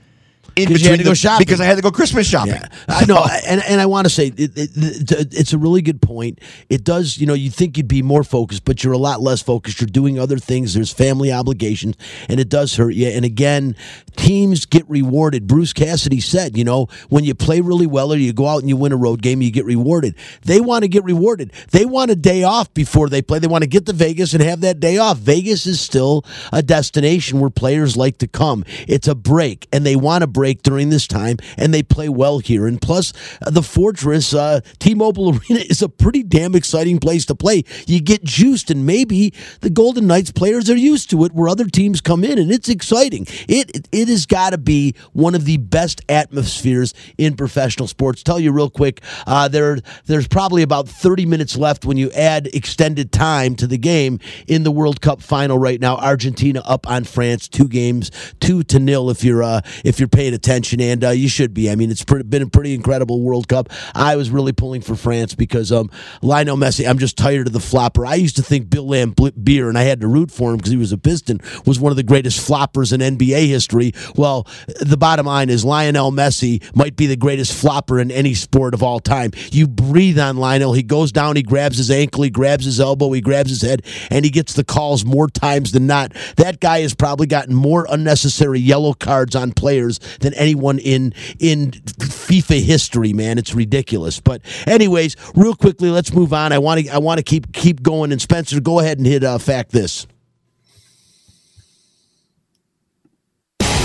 [0.56, 1.44] in 'Cause you had between to go shopping.
[1.44, 2.54] because I had to go Christmas shopping.
[2.54, 5.82] Yeah, I know, and and I want to say it, it, it, it's a really
[5.82, 6.40] good point.
[6.68, 9.42] It does, you know, you think you'd be more focused, but you're a lot less
[9.42, 9.80] focused.
[9.80, 10.74] You're doing other things.
[10.74, 11.96] There's family obligations,
[12.28, 13.08] and it does hurt you.
[13.08, 13.74] And again,
[14.16, 15.46] teams get rewarded.
[15.46, 18.68] Bruce Cassidy said, you know, when you play really well or you go out and
[18.68, 20.14] you win a road game, you get rewarded.
[20.44, 21.52] They want to get rewarded.
[21.70, 23.38] They want a day off before they play.
[23.38, 25.18] They want to get to Vegas and have that day off.
[25.18, 28.64] Vegas is still a destination where players like to come.
[28.86, 32.38] It's a break, and they want to break during this time, and they play well
[32.38, 32.66] here.
[32.66, 37.35] And plus, uh, the Fortress, uh, T-Mobile Arena is a pretty damn exciting place to
[37.35, 37.64] play.
[37.87, 41.66] You get juiced, and maybe the Golden Knights players are used to it, where other
[41.66, 43.26] teams come in, and it's exciting.
[43.48, 48.22] It it has got to be one of the best atmospheres in professional sports.
[48.22, 52.48] Tell you real quick, uh, there there's probably about 30 minutes left when you add
[52.48, 55.96] extended time to the game in the World Cup final right now.
[55.96, 59.11] Argentina up on France, two games, two to nil.
[59.11, 61.70] If you're uh, if you're paying attention, and uh, you should be.
[61.70, 63.70] I mean, it's pretty, been a pretty incredible World Cup.
[63.94, 65.90] I was really pulling for France because um,
[66.22, 66.88] Lionel Messi.
[66.88, 68.04] I'm just tired of the flopper.
[68.06, 70.76] I used to think Bill Laimbeer, and I had to root for him because he
[70.76, 73.92] was a Piston, was one of the greatest floppers in NBA history.
[74.16, 74.46] Well,
[74.80, 78.82] the bottom line is Lionel Messi might be the greatest flopper in any sport of
[78.82, 79.30] all time.
[79.52, 80.72] You breathe on Lionel.
[80.72, 83.84] He goes down, he grabs his ankle, he grabs his elbow, he grabs his head,
[84.10, 86.12] and he gets the calls more times than not.
[86.36, 91.70] That guy has probably gotten more unnecessary yellow cards on players than anyone in in
[91.70, 93.38] FIFA history, man.
[93.38, 94.20] It's ridiculous.
[94.20, 96.52] But anyways, real quickly, let's move on.
[96.52, 98.10] I want to I want to keep keep going.
[98.10, 100.06] And Spencer, go ahead and hit uh, fact this.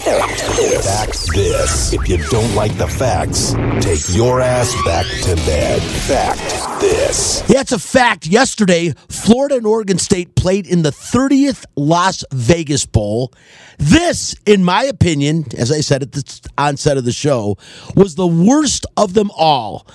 [0.09, 1.93] Fact this.
[1.93, 5.83] If you don't like the facts, take your ass back to bed.
[5.83, 7.43] Fact this.
[7.47, 8.25] Yeah, it's a fact.
[8.25, 13.31] Yesterday, Florida and Oregon State played in the 30th Las Vegas Bowl.
[13.77, 17.57] This, in my opinion, as I said at the onset of the show,
[17.95, 19.85] was the worst of them all.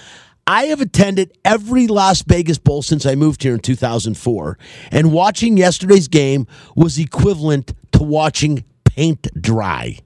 [0.46, 4.58] I have attended every Las Vegas Bowl since I moved here in 2004,
[4.92, 6.46] and watching yesterday's game
[6.76, 8.64] was equivalent to watching
[8.96, 9.98] paint dry.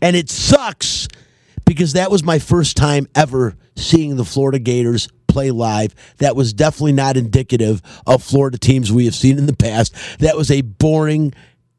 [0.00, 1.08] And it sucks
[1.64, 5.94] because that was my first time ever seeing the Florida Gators play live.
[6.18, 9.94] That was definitely not indicative of Florida teams we have seen in the past.
[10.18, 11.32] That was a boring,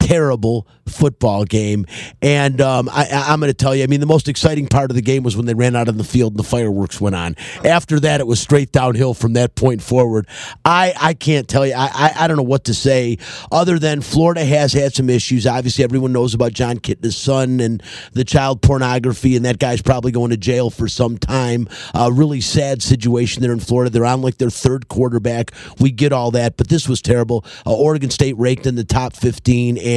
[0.04, 1.86] terrible football game.
[2.22, 4.96] And um, I, I'm going to tell you, I mean, the most exciting part of
[4.96, 7.38] the game was when they ran out on the field and the fireworks went on.
[7.63, 10.28] After that, it was straight downhill from that point forward.
[10.66, 13.18] I, I can't tell you, I, I, I don't know what to say
[13.50, 15.48] other than Florida has had some issues.
[15.48, 20.12] Obviously, everyone knows about Jon Kitna's son and the child pornography, and that guy's probably
[20.12, 21.68] going to jail for some time.
[21.94, 23.89] A really sad situation there in Florida.
[23.89, 25.52] They're on like their third quarterback.
[25.80, 27.46] We get all that, but this was terrible.
[27.66, 29.93] Uh, Oregon State ranked in the top 15, and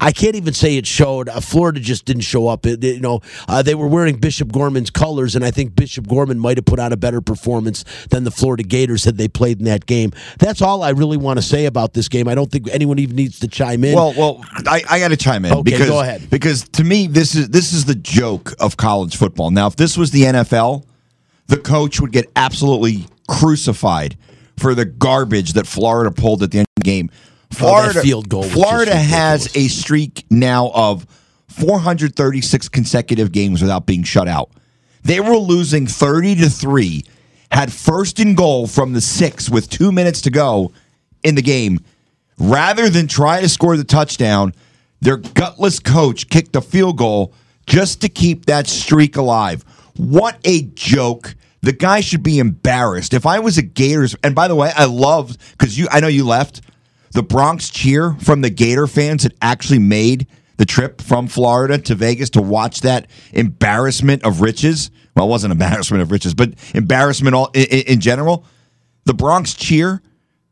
[0.00, 1.28] I can't even say it showed.
[1.28, 2.66] Uh, Florida just didn't show up.
[2.66, 6.06] It, it- you know, uh, they were wearing Bishop Gorman's colors, and I think Bishop
[6.08, 9.58] Gorman might have put on a better performance than the Florida Gators had they played
[9.58, 10.12] in that game.
[10.38, 12.28] That's all I really want to say about this game.
[12.28, 13.94] I don't think anyone even needs to chime in.
[13.94, 16.28] Well, well, I, I got to chime in Okay, because go ahead.
[16.30, 19.50] because to me this is this is the joke of college football.
[19.50, 20.84] Now, if this was the NFL,
[21.46, 24.16] the coach would get absolutely crucified
[24.58, 27.10] for the garbage that Florida pulled at the end of the game.
[27.50, 31.06] Florida Oh, field goal Florida has a streak now of
[31.48, 34.50] 436 consecutive games without being shut out.
[35.02, 37.04] They were losing 30 to 3,
[37.50, 40.72] had first and goal from the 6 with 2 minutes to go
[41.22, 41.80] in the game.
[42.38, 44.54] Rather than try to score the touchdown,
[45.00, 47.34] their gutless coach kicked a field goal
[47.66, 49.64] just to keep that streak alive.
[49.96, 51.34] What a joke.
[51.62, 53.12] The guy should be embarrassed.
[53.12, 56.08] If I was a Gators, and by the way, I loved because you I know
[56.08, 56.62] you left.
[57.12, 60.26] The Bronx cheer from the Gator fans that actually made
[60.58, 64.90] the trip from Florida to Vegas to watch that embarrassment of riches.
[65.16, 68.44] Well, it wasn't embarrassment of riches, but embarrassment all in, in general.
[69.06, 70.02] The Bronx cheer,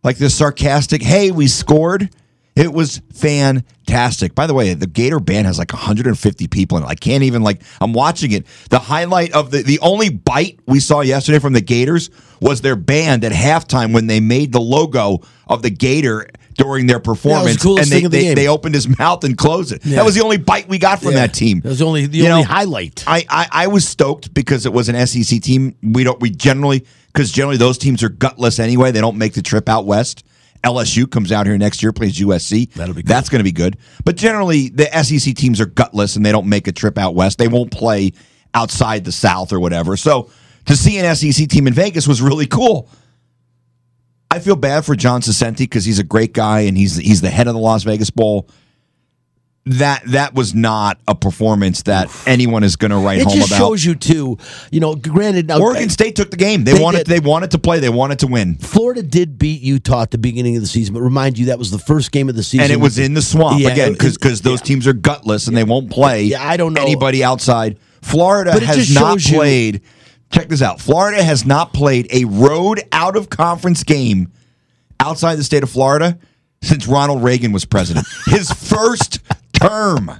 [0.02, 2.10] like this sarcastic, "Hey, we scored."
[2.56, 4.34] It was fantastic.
[4.34, 6.88] By the way, the Gator band has like 150 people in it.
[6.88, 7.62] I can't even like.
[7.80, 8.46] I'm watching it.
[8.70, 12.74] The highlight of the the only bite we saw yesterday from the Gators was their
[12.74, 17.90] band at halftime when they made the logo of the Gator during their performance, coolest
[17.90, 19.86] and they the they, they opened his mouth and closed it.
[19.86, 19.96] Yeah.
[19.96, 21.20] That was the only bite we got from Yeah.
[21.26, 21.60] that team.
[21.60, 23.04] That was the only the You only know, highlight.
[23.06, 25.74] I, I I was stoked because it was an SEC team.
[25.82, 28.90] We don't we generally because generally those teams are gutless anyway.
[28.90, 30.24] They don't make the trip out west.
[30.64, 32.72] LSU comes out here next year, plays USC.
[32.74, 33.08] That'll be good.
[33.08, 33.78] That's going to be good.
[34.04, 37.38] But generally, the SEC teams are gutless and they don't make a trip out west.
[37.38, 38.12] They won't play
[38.54, 39.96] outside the South or whatever.
[39.96, 40.30] So
[40.66, 42.90] to see an SEC team in Vegas was really cool.
[44.30, 47.30] I feel bad for John Saccenti because he's a great guy and he's he's the
[47.30, 48.46] head of the Las Vegas Bowl.
[49.66, 53.48] that that was not a performance that anyone is going to write It home just
[53.50, 53.58] about.
[53.58, 54.38] shows you too.
[54.70, 56.64] You know, granted, now Oregon uh, State took the game.
[56.64, 57.06] They, They wanted did.
[57.08, 57.78] they wanted to play.
[57.80, 61.00] They wanted to win, Florida did beat Utah at the beginning of the season, but
[61.00, 63.22] remind you that was the first game of the season, and it was in the
[63.22, 66.24] swamp Yeah, again it- because those teams are gutless and they won't play.
[66.24, 66.82] Yeah, I don't know.
[66.82, 67.78] anybody outside.
[68.00, 69.82] Florida has not shows you- played.
[70.30, 70.80] Check this out.
[70.80, 74.30] Florida has not played a road out of conference game
[75.00, 76.18] outside the state of Florida
[76.62, 78.06] since Ronald Reagan was president.
[78.26, 79.20] His first
[79.52, 80.10] term.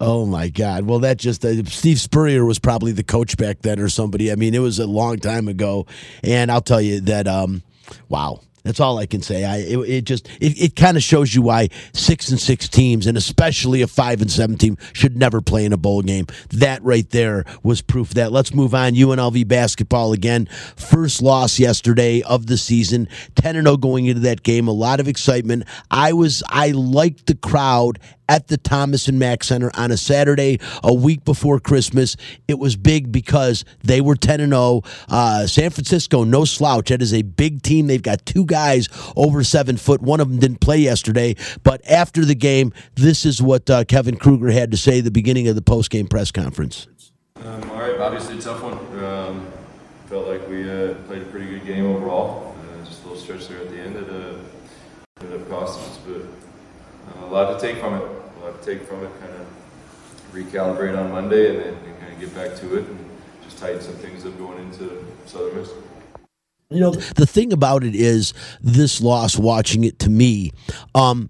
[0.00, 0.84] Oh my God!
[0.86, 4.32] Well, that just uh, Steve Spurrier was probably the coach back then, or somebody.
[4.32, 5.86] I mean, it was a long time ago,
[6.22, 7.28] and I'll tell you that.
[7.28, 7.62] Um,
[8.08, 9.44] wow, that's all I can say.
[9.44, 13.06] I it, it just it, it kind of shows you why six and six teams,
[13.06, 16.26] and especially a five and seven team, should never play in a bowl game.
[16.50, 18.32] That right there was proof of that.
[18.32, 18.92] Let's move on.
[18.92, 20.46] UNLV basketball again.
[20.76, 23.08] First loss yesterday of the season.
[23.34, 24.68] Ten and zero going into that game.
[24.68, 25.64] A lot of excitement.
[25.90, 27.98] I was I liked the crowd
[28.30, 32.16] at the Thomas and Mack Center on a Saturday, a week before Christmas.
[32.46, 34.82] It was big because they were 10 and 0.
[35.08, 36.90] Uh, San Francisco, no slouch.
[36.90, 37.88] That is a big team.
[37.88, 40.00] They've got two guys over seven foot.
[40.00, 44.16] One of them didn't play yesterday, but after the game, this is what uh, Kevin
[44.16, 46.86] Kruger had to say the beginning of the post game press conference.
[47.34, 48.78] Um, all right, obviously a tough one.
[49.04, 49.50] Um,
[50.06, 52.54] felt like we uh, played a pretty good game overall.
[52.60, 54.38] Uh, just a little stretch there at the end that uh,
[55.20, 56.49] ended up costing us, but
[57.22, 58.02] a lot to take from it.
[58.02, 59.20] A lot to take from it.
[59.20, 59.46] Kind of
[60.32, 63.10] recalibrate on Monday and then and kind of get back to it and
[63.44, 65.70] just tighten some things up going into Southern Miss.
[66.72, 70.52] You know, the thing about it is this loss, watching it to me,
[70.94, 71.28] um,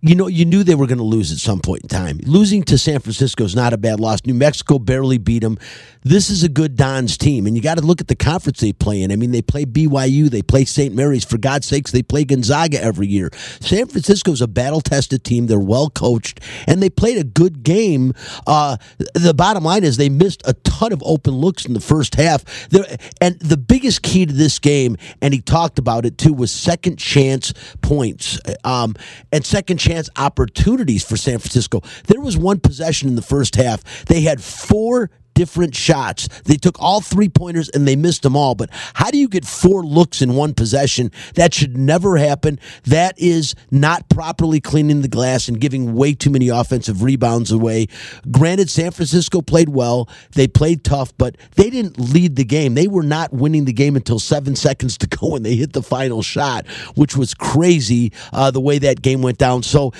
[0.00, 2.20] you know, you knew they were going to lose at some point in time.
[2.22, 4.24] Losing to San Francisco is not a bad loss.
[4.24, 5.58] New Mexico barely beat them.
[6.04, 8.72] This is a good Don's team, and you got to look at the conference they
[8.72, 9.10] play in.
[9.10, 10.94] I mean, they play BYU, they play St.
[10.94, 11.24] Mary's.
[11.24, 13.30] For God's sakes, they play Gonzaga every year.
[13.60, 15.48] San Francisco's a battle tested team.
[15.48, 18.14] They're well coached, and they played a good game.
[18.46, 18.76] Uh,
[19.14, 22.44] the bottom line is they missed a ton of open looks in the first half.
[22.68, 22.84] There,
[23.20, 26.98] and the biggest key to this game, and he talked about it too, was second
[26.98, 28.94] chance points um,
[29.32, 29.78] and second
[30.16, 31.82] opportunities for San Francisco.
[32.06, 34.04] There was one possession in the first half.
[34.06, 36.26] They had four different shots.
[36.46, 38.56] They took all three pointers and they missed them all.
[38.56, 41.12] But how do you get four looks in one possession?
[41.34, 42.58] That should never happen.
[42.86, 47.86] That is not properly cleaning the glass and giving way too many offensive rebounds away.
[48.32, 50.08] Granted, San Francisco played well.
[50.32, 52.74] They played tough, but they didn't lead the game.
[52.74, 55.84] They were not winning the game until seven seconds to go when they hit the
[55.84, 59.62] final shot, which was crazy uh, the way that game went down.
[59.62, 59.92] So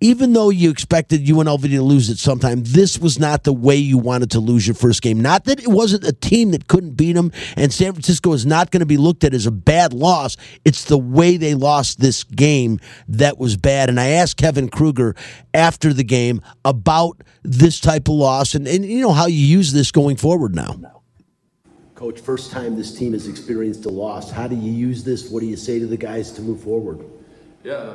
[0.00, 3.96] even though you expected UNLV to lose it sometime, this was not the way you
[3.96, 5.20] wanted to lose your first game.
[5.20, 8.70] Not that it wasn't a team that couldn't beat them, and San Francisco is not
[8.70, 10.36] going to be looked at as a bad loss.
[10.64, 12.78] It's the way they lost this game
[13.08, 13.88] that was bad.
[13.88, 15.14] And I asked Kevin Kruger
[15.54, 19.72] after the game about this type of loss and, and you know how you use
[19.72, 20.76] this going forward now.
[21.94, 24.30] Coach, first time this team has experienced a loss.
[24.30, 25.30] How do you use this?
[25.30, 27.02] What do you say to the guys to move forward?
[27.64, 27.94] Yeah,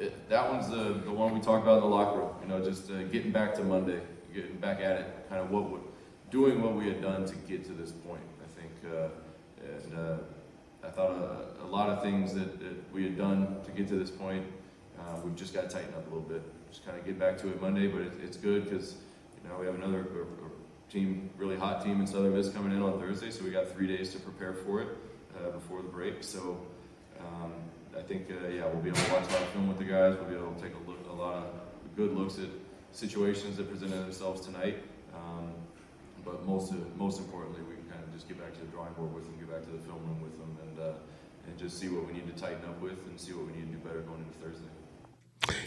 [0.00, 2.30] it, that one's the, the one we talked about in the locker room.
[2.42, 4.00] You know, just uh, getting back to Monday,
[4.34, 5.82] getting back at it, kind of what would,
[6.30, 8.22] doing what we had done to get to this point.
[8.42, 9.08] I think, uh,
[9.62, 10.16] and uh,
[10.82, 13.96] I thought a, a lot of things that, that we had done to get to
[13.96, 14.46] this point,
[14.98, 16.42] uh, we've just got to tighten up a little bit.
[16.70, 18.94] Just kind of get back to it Monday, but it, it's good because
[19.42, 22.82] you know we have another a team, really hot team in Southern Miss coming in
[22.82, 24.88] on Thursday, so we got three days to prepare for it
[25.36, 26.22] uh, before the break.
[26.24, 26.58] So.
[28.00, 29.84] I think, uh, yeah, we'll be able to watch a lot of film with the
[29.84, 30.16] guys.
[30.16, 31.52] We'll be able to take a look, a lot of
[31.96, 32.48] good looks at
[32.92, 34.78] situations that presented themselves tonight.
[35.14, 35.52] Um,
[36.24, 38.94] but most, of, most importantly, we can kind of just get back to the drawing
[38.94, 41.78] board with them, get back to the film room with them, and uh, and just
[41.78, 43.78] see what we need to tighten up with, and see what we need to do
[43.84, 44.69] better going into Thursday.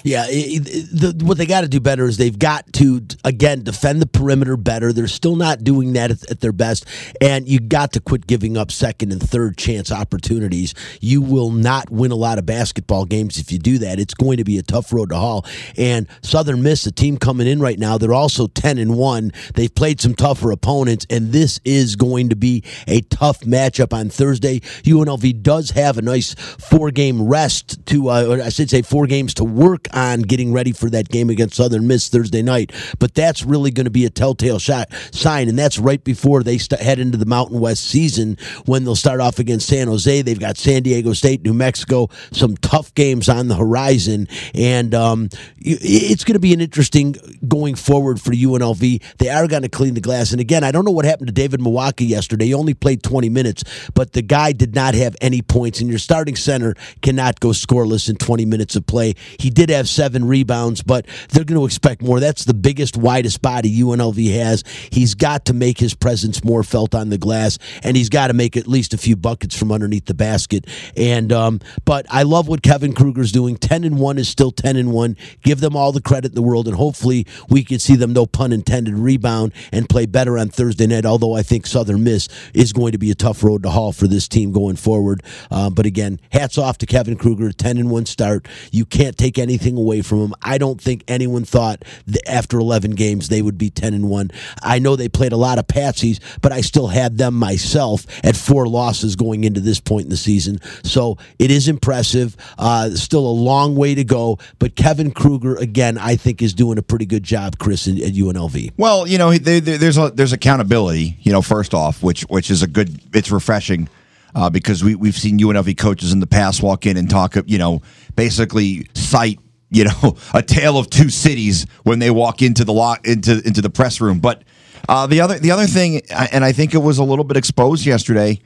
[0.03, 3.63] Yeah, it, it, the, what they got to do better is they've got to again
[3.63, 4.93] defend the perimeter better.
[4.93, 6.86] They're still not doing that at, at, their best,
[7.19, 10.76] and you got to quit giving up second and third chance opportunities.
[11.01, 13.99] You will not win a lot of basketball games if you do that.
[13.99, 15.45] It's going to be a tough road to haul.
[15.76, 19.32] And Southern Miss, the team coming in right now, they're also ten and one.
[19.55, 24.09] They've played some tougher opponents, and this is going to be a tough matchup on
[24.09, 24.59] Thursday.
[24.59, 29.34] UNLV does have a nice four game rest to, uh, I should say, four games
[29.36, 32.74] to work on getting ready for that game against Southern Miss Thursday night.
[32.99, 36.57] But that's really going to be a telltale shot, sign, and that's right before they
[36.57, 40.22] st- head into the Mountain West season when they'll start off against San Jose.
[40.22, 45.30] They've got San Diego State, New Mexico, some tough games on the horizon, and um,
[45.57, 47.16] it's going to be an interesting
[47.47, 49.01] going forward for UNLV.
[49.18, 51.34] They are going to clean the glass, and again, I don't know what happened to
[51.34, 52.47] David Muoka yesterday.
[52.47, 55.99] He only played 20 minutes, but the guy did not have any points, and your
[55.99, 59.16] starting center cannot go scoreless in 20 minutes of play.
[59.39, 62.20] He did have seven rebounds, but they're going to expect more.
[62.20, 64.64] That's the biggest, widest body UNLV has.
[64.91, 68.34] He's got to make his presence more felt on the glass, and he's got to
[68.34, 70.68] make at least a few buckets from underneath the basket.
[70.97, 73.58] And um, but I love what Kevin Kruger's doing.
[73.58, 75.18] Ten and one is still ten and one.
[75.43, 78.26] Give them all the credit in the world, and hopefully we can see them, no
[78.26, 81.06] pun intended, rebound and play better on Thursday night.
[81.06, 84.08] Although I think Southern Miss is going to be a tough road to haul for
[84.08, 85.24] this team going forward.
[85.51, 88.47] Uh, but again, hats off to Kevin Kruger, ten and one start.
[88.72, 90.33] You can't take anything away from them.
[90.41, 94.31] I don't think anyone thought that after eleven games they would be ten and one.
[94.61, 98.35] I know they played a lot of patsies, but I still had them myself at
[98.35, 100.59] four losses going into this point in the season.
[100.83, 102.35] So it is impressive.
[102.57, 106.77] Uh, still a long way to go, but Kevin Kruger again, I think, is doing
[106.77, 108.71] a pretty good job, Chris, at UNLV.
[108.77, 111.17] Well, you know, they, they, there's a, there's accountability.
[111.21, 112.99] You know, first off, which which is a good.
[113.13, 113.89] It's refreshing
[114.35, 117.35] uh, because we we've seen UNLV coaches in the past walk in and talk.
[117.45, 117.81] You know,
[118.16, 119.39] basically cite
[119.74, 123.61] you know a tale of two cities when they walk into the lock into into
[123.61, 124.20] the press room.
[124.20, 124.43] But
[124.88, 127.86] uh, the other the other thing, and I think it was a little bit exposed
[127.86, 128.39] yesterday.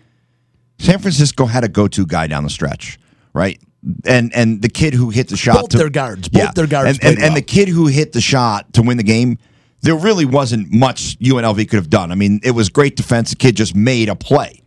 [0.80, 3.00] San Francisco had a go to guy down the stretch,
[3.34, 3.60] right?
[4.06, 7.16] And and the kid who hit the shot, Both their guards, both their guards and,
[7.16, 9.38] and, and the kid who hit the shot to win the game.
[9.82, 12.12] There really wasn't much UNLV could have done.
[12.12, 13.30] I mean, it was great defense.
[13.30, 14.64] The kid just made a play.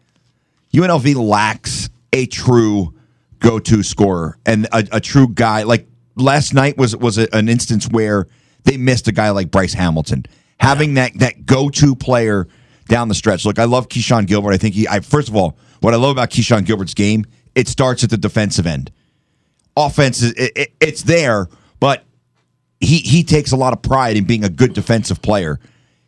[0.72, 2.94] UNLV lacks a true
[3.40, 5.64] go-to scorer and a, a true guy.
[5.64, 8.28] Like last night was was a, an instance where
[8.64, 10.24] they missed a guy like Bryce Hamilton
[10.60, 12.46] having that that go-to player
[12.86, 13.44] down the stretch.
[13.44, 14.52] Look, I love Keshon Gilbert.
[14.52, 14.86] I think he.
[14.86, 17.24] I first of all, what I love about Keshon Gilbert's game,
[17.54, 18.92] it starts at the defensive end.
[19.76, 21.48] Offense is it, it, it's there,
[21.80, 22.04] but
[22.80, 25.58] he he takes a lot of pride in being a good defensive player.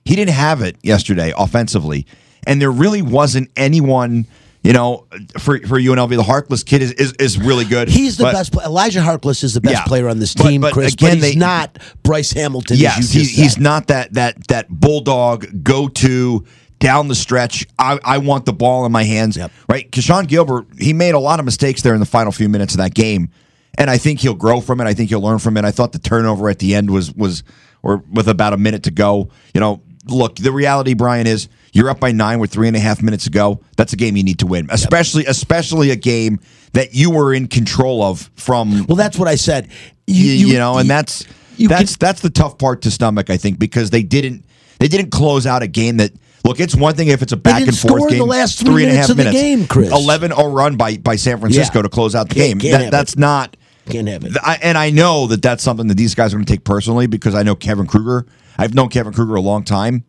[0.05, 2.07] He didn't have it yesterday offensively,
[2.47, 4.27] and there really wasn't anyone.
[4.63, 5.07] You know,
[5.41, 7.89] for for UNLV, the Harkless kid is is, is really good.
[7.89, 8.53] He's the but- best.
[8.53, 9.85] pla- Elijah Harkless is the best Yeah.
[9.85, 10.93] player on this team, but Chris.
[10.93, 12.77] again, but he's they- not Bryce Hamilton.
[12.77, 16.45] Yes, as you he, he's not that that that bulldog go to
[16.79, 17.67] down the stretch.
[17.77, 19.37] I, I want the ball in my hands.
[19.69, 20.67] Right, Keshon Gilbert.
[20.79, 23.31] He made a lot of mistakes there in the final few minutes of that game,
[23.79, 24.85] and I think he'll grow from it.
[24.85, 25.65] I think he'll learn from it.
[25.65, 27.43] I thought the turnover at the end was was
[27.83, 29.29] or with about a minute to go.
[29.55, 32.81] You know, look, the reality, Brian, is you're up by nine with three and a
[32.81, 33.61] half minutes to go.
[33.77, 36.41] That's a game you need to win, especially especially a game
[36.73, 38.87] that you were in control of from.
[38.87, 39.69] Well, that's what I said.
[40.07, 41.25] You, You- you- know, and you- that's
[41.57, 44.45] you that's that's the tough part to stomach, I think, because they didn't
[44.79, 46.13] they didn't close out a game that.
[46.45, 48.19] Look, it's one thing if it's a back and forth game.
[48.19, 49.93] the last three minutes of the game, Chris.
[49.93, 51.83] Eleven zero run by by San Francisco Yeah.
[51.83, 52.71] to close out the Can't- game.
[52.73, 53.19] can't That, that's it.
[53.21, 53.57] not.
[53.89, 54.33] Can't have it.
[54.43, 57.07] I, and I know that that's something that these guys are going to take personally
[57.07, 58.27] because I know Kevin Kruger.
[58.59, 60.03] I've known Kevin Kruger a long time.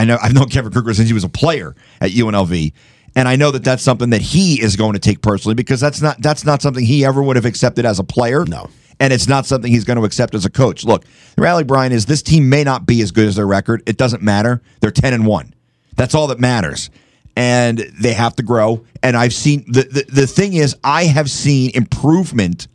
[0.00, 2.72] I know I've known Kevin Kruger since he was a player at UNLV,
[3.14, 6.00] and I know that that's something that he is going to take personally because that's
[6.00, 8.46] not that's not something he ever would have accepted as a player.
[8.46, 8.70] No.
[8.98, 10.84] And it's not something he's going to accept as a coach.
[10.84, 13.82] Look, the rally, Brian, is this team may not be as good as their record.
[13.86, 14.62] It doesn't matter.
[14.80, 15.54] They're 10 and 1.
[15.96, 16.90] That's all that matters.
[17.34, 18.84] And they have to grow.
[19.02, 22.68] And I've seen the, the, the thing is, I have seen improvement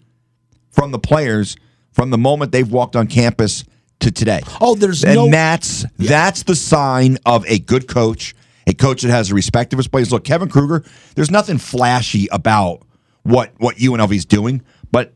[0.71, 1.57] from the players
[1.91, 3.63] from the moment they've walked on campus
[3.99, 4.41] to today.
[4.61, 8.35] Oh, there's and no- that's that's the sign of a good coach,
[8.67, 10.11] a coach that has the respect of his players.
[10.11, 10.83] Look, Kevin Kruger,
[11.15, 12.83] there's nothing flashy about
[13.23, 15.13] what what UNLV is doing, but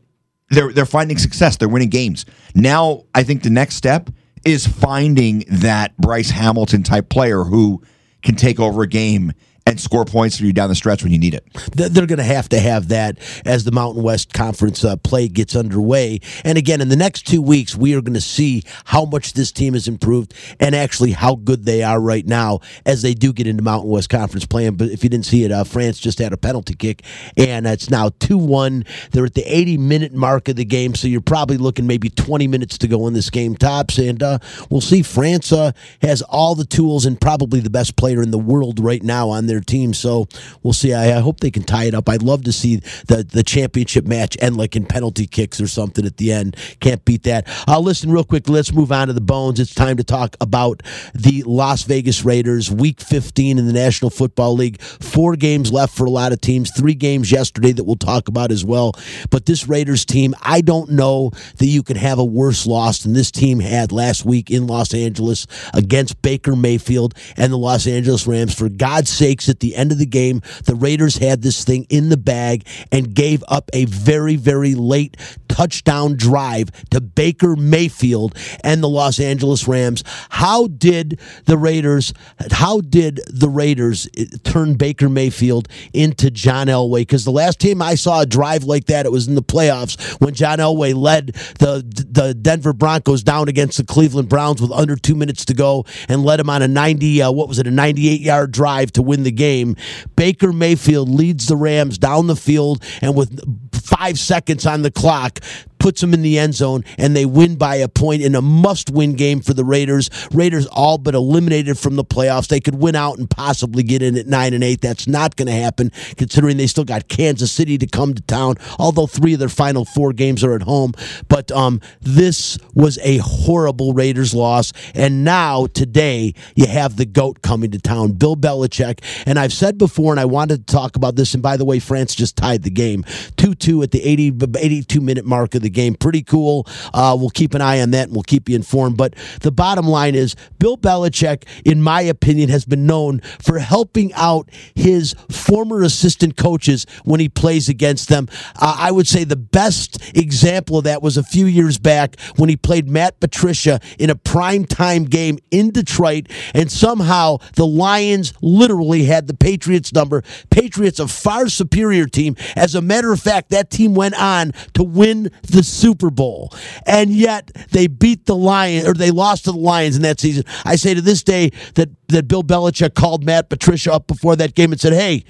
[0.50, 1.56] they're they're finding success.
[1.56, 2.26] They're winning games.
[2.54, 4.10] Now, I think the next step
[4.44, 7.82] is finding that Bryce Hamilton type player who
[8.22, 9.32] can take over a game
[9.66, 11.46] and score points for you down the stretch when you need it.
[11.74, 15.54] They're going to have to have that as the Mountain West Conference uh, play gets
[15.54, 16.20] underway.
[16.44, 19.52] And again, in the next two weeks, we are going to see how much this
[19.52, 23.46] team has improved and actually how good they are right now as they do get
[23.46, 24.76] into Mountain West Conference playing.
[24.76, 27.02] But if you didn't see it, uh, France just had a penalty kick,
[27.36, 28.84] and it's now 2 1.
[29.12, 32.46] They're at the 80 minute mark of the game, so you're probably looking maybe 20
[32.46, 33.98] minutes to go in this game tops.
[33.98, 34.38] And uh,
[34.70, 35.02] we'll see.
[35.02, 39.02] France uh, has all the tools and probably the best player in the world right
[39.02, 39.92] now on their team.
[39.92, 40.28] So
[40.62, 40.94] we'll see.
[40.94, 42.08] I, I hope they can tie it up.
[42.08, 42.76] I'd love to see
[43.06, 46.56] the the championship match end like in penalty kicks or something at the end.
[46.80, 47.46] Can't beat that.
[47.68, 48.48] Uh, listen, real quick.
[48.48, 49.60] Let's move on to the bones.
[49.60, 50.82] It's time to talk about
[51.14, 52.70] the Las Vegas Raiders.
[52.70, 54.80] Week 15 in the National Football League.
[54.80, 56.70] Four games left for a lot of teams.
[56.70, 58.92] Three games yesterday that we'll talk about as well.
[59.30, 63.12] But this Raiders team, I don't know that you could have a worse loss than
[63.12, 68.26] this team had last week in Los Angeles against Baker Mayfield and the Los Angeles
[68.26, 68.54] Rams.
[68.54, 70.42] For God's sake, at the end of the game.
[70.64, 75.16] The Raiders had this thing in the bag and gave up a very, very late
[75.48, 80.04] touchdown drive to Baker Mayfield and the Los Angeles Rams.
[80.30, 82.12] How did the Raiders?
[82.50, 87.00] How did the Raiders eh, turn Baker Mayfield into John Elway?
[87.00, 90.00] Because the last time I saw a drive like that, it was in the playoffs
[90.20, 91.28] when John Elway led
[91.58, 95.84] the the Denver Broncos down against the Cleveland Browns with under two minutes to go
[96.08, 98.92] and led them on a ninety uh, what was it a ninety eight yard drive
[98.92, 99.76] to win the game.
[100.16, 103.40] Baker Mayfield leads the Rams down the field and with
[103.74, 105.40] five seconds on the clock
[105.80, 108.90] puts them in the end zone, and they win by a point in a must
[108.90, 110.10] win game for the Raiders.
[110.30, 112.46] Raiders all but eliminated from the playoffs.
[112.46, 114.80] They could win out and possibly get in at 9 and 8.
[114.80, 118.56] That's not going to happen considering they still got Kansas City to come to town,
[118.78, 120.92] although three of their final four games are at home.
[121.28, 124.72] But um, this was a horrible Raiders loss.
[124.94, 129.00] And now, today, you have the GOAT coming to town, Bill Belichick.
[129.26, 131.78] And I've said before, and I wanted to talk about this, and by the way,
[131.78, 133.04] France just tied the game
[133.40, 135.94] 2 2 at the 80, 82 minute mark of the game.
[135.94, 136.66] Pretty cool.
[136.92, 138.98] Uh, we'll keep an eye on that and we'll keep you informed.
[138.98, 144.12] But the bottom line is Bill Belichick, in my opinion, has been known for helping
[144.12, 148.28] out his former assistant coaches when he plays against them.
[148.56, 152.50] Uh, I would say the best example of that was a few years back when
[152.50, 158.34] he played Matt Patricia in a prime time game in Detroit, and somehow the Lions
[158.42, 160.22] literally had the Patriots number.
[160.50, 162.36] Patriots, a far superior team.
[162.54, 166.52] As a matter of fact, that team went on to win the Super Bowl,
[166.86, 170.44] and yet they beat the Lions or they lost to the Lions in that season.
[170.64, 174.54] I say to this day that that Bill Belichick called Matt Patricia up before that
[174.54, 175.24] game and said, "Hey."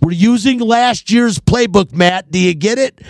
[0.00, 2.30] We're using last year's playbook, Matt.
[2.30, 3.00] Do you get it?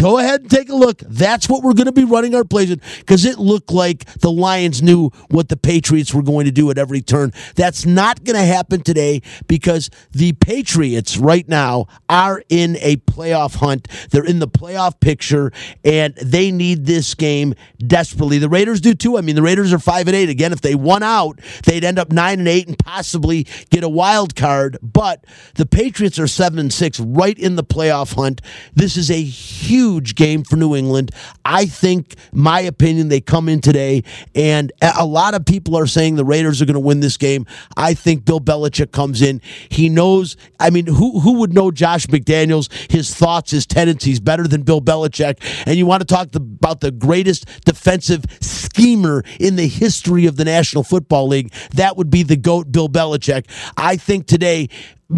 [0.00, 1.00] Go ahead and take a look.
[1.00, 4.32] That's what we're going to be running our plays in because it looked like the
[4.32, 7.34] Lions knew what the Patriots were going to do at every turn.
[7.54, 13.56] That's not going to happen today because the Patriots right now are in a playoff
[13.56, 13.88] hunt.
[14.10, 15.52] They're in the playoff picture
[15.84, 18.38] and they need this game desperately.
[18.38, 19.18] The Raiders do too.
[19.18, 20.30] I mean, the Raiders are 5 and 8.
[20.30, 23.88] Again, if they won out, they'd end up 9 and 8 and possibly get a
[23.88, 25.26] wild card, but
[25.56, 28.40] the Patriots are 7 and 6 right in the playoff hunt.
[28.74, 31.10] This is a huge huge game for New England.
[31.44, 36.16] I think, my opinion, they come in today, and a lot of people are saying
[36.16, 37.46] the Raiders are going to win this game.
[37.76, 39.40] I think Bill Belichick comes in.
[39.68, 40.36] He knows.
[40.58, 44.80] I mean, who who would know Josh McDaniels, his thoughts, his tendencies better than Bill
[44.80, 45.38] Belichick?
[45.66, 50.44] And you want to talk about the greatest defensive schemer in the history of the
[50.44, 51.52] National Football League?
[51.72, 53.46] That would be the goat, Bill Belichick.
[53.76, 54.68] I think today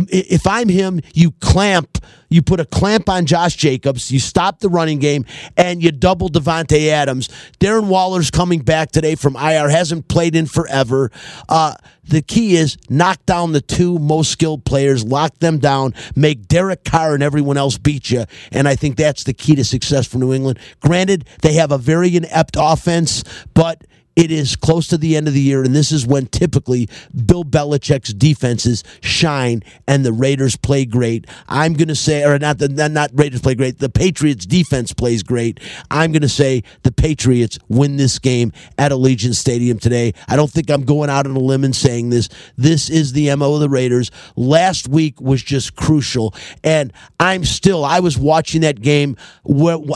[0.08, 1.98] if I'm him, you clamp,
[2.32, 5.24] you put a clamp on Josh Jacobs, you stop the running game,
[5.56, 7.28] and you double Davante Adams.
[7.60, 11.10] Darren Waller's coming back today from IR, hasn't played in forever.
[11.48, 11.74] Uh,
[12.04, 16.84] the key is knock down the two most skilled players, lock them down, make Derek
[16.84, 18.24] Carr and everyone else beat you.
[18.50, 20.58] And I think that's the key to success for New England.
[20.80, 23.22] Granted, they have a very inept offense,
[23.54, 23.84] but
[24.14, 26.88] it is close to the end of the year, and this is when typically
[27.26, 31.26] Bill Belichick's defenses shine and the Raiders play great.
[31.48, 33.78] I'm going to say, or not the not Raiders play great.
[33.78, 35.60] The Patriots defense plays great.
[35.90, 40.12] I'm going to say the Patriots win this game at Allegiant Stadium today.
[40.28, 42.28] I don't think I'm going out on a limb and saying this.
[42.56, 44.10] This is the mo of the Raiders.
[44.36, 47.84] Last week was just crucial, and I'm still.
[47.84, 49.16] I was watching that game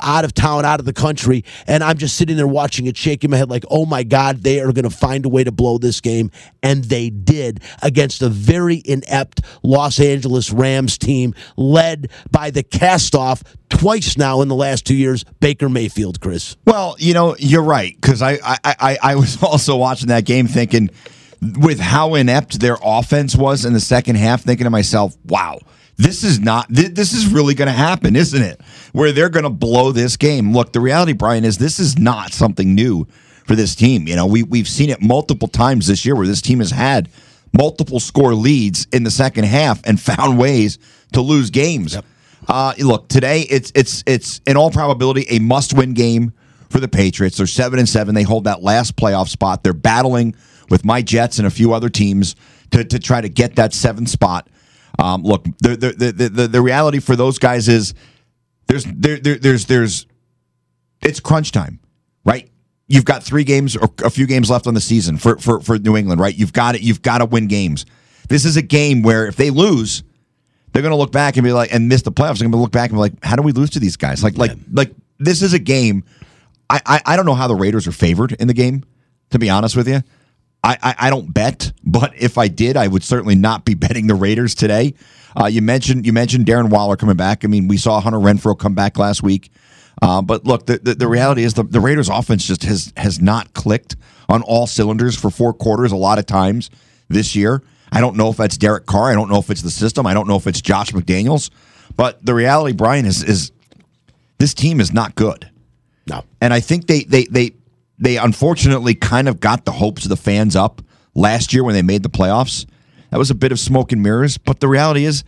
[0.03, 3.31] out of town, out of the country, and I'm just sitting there watching it, shaking
[3.31, 5.79] my head like, oh my God, they are going to find a way to blow
[5.79, 6.31] this game.
[6.63, 13.15] And they did against a very inept Los Angeles Rams team led by the cast
[13.15, 16.57] off twice now in the last two years, Baker Mayfield, Chris.
[16.67, 17.95] Well, you know, you're right.
[18.01, 20.91] Because I, I, I, I was also watching that game thinking,
[21.59, 25.59] with how inept their offense was in the second half, thinking to myself, wow
[25.97, 28.61] this is not this is really going to happen isn't it
[28.93, 32.33] where they're going to blow this game look the reality brian is this is not
[32.33, 33.07] something new
[33.47, 34.07] for this team.
[34.09, 37.09] You know, we we've seen it multiple times this year where this team has had
[37.53, 40.79] multiple score leads in the second half and found ways
[41.13, 41.95] to lose games.
[41.95, 42.05] Yep.
[42.49, 46.33] Uh, look, today it's it's it's in all probability a must-win game
[46.71, 47.39] for the Patriots.
[47.39, 48.15] They're seven and seven.
[48.15, 49.63] They hold that last playoff spot.
[49.63, 50.37] They're battling
[50.69, 52.37] with my Jets and a few other teams
[52.73, 54.49] to to try to get that seventh spot.
[54.99, 57.95] Um, look, the the, the the the reality for those guys is
[58.67, 60.07] there's there, there there's there's
[61.03, 61.81] it's crunch time,
[62.25, 62.49] right?
[62.89, 65.79] You've got three games or a few games left on the season for, for, for
[65.79, 66.35] New England, right?
[66.35, 66.83] You've got it.
[66.83, 67.85] You've got to win games.
[68.29, 70.05] This is a game where if they lose,
[70.73, 72.39] they're going to look back and be like, and miss the playoffs.
[72.39, 74.23] They're going to look back and be like, how do we lose to these guys?
[74.23, 76.05] Like, like, like this is a game.
[76.71, 78.85] I, I, I don't know how the Raiders are favored in the game.
[79.31, 80.03] To be honest with you,
[80.63, 84.07] I, I, I don't bet, but if I did, I would certainly not be betting
[84.07, 84.95] the Raiders today.
[85.39, 87.45] Uh, you mentioned you mentioned Darren Waller coming back.
[87.45, 89.51] I mean, we saw Hunter Renfrow come back last week.
[90.03, 93.21] Uh, but look, the, the, the reality is the, the Raiders offense just has has
[93.21, 93.97] not clicked
[94.29, 96.71] on all cylinders for four quarters a lot of times
[97.09, 97.63] this year.
[97.93, 99.11] I don't know if that's Derek Carr.
[99.11, 100.07] I don't know if it's the system.
[100.07, 101.51] I don't know if it's Josh McDaniels.
[101.97, 103.53] But the reality, Brian, is is
[104.39, 105.51] this team is not good.
[106.07, 106.25] No.
[106.41, 107.53] And I think they they they
[107.99, 110.83] they unfortunately kind of got the hopes of the fans up
[111.15, 112.67] last year when they made the playoffs.
[113.11, 115.25] That was a bit of smoke and mirrors, but the reality is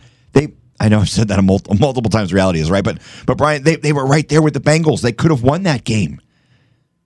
[0.79, 2.31] I know I've said that a mul- multiple times.
[2.33, 5.01] Reality is right, but but Brian, they, they were right there with the Bengals.
[5.01, 6.21] They could have won that game.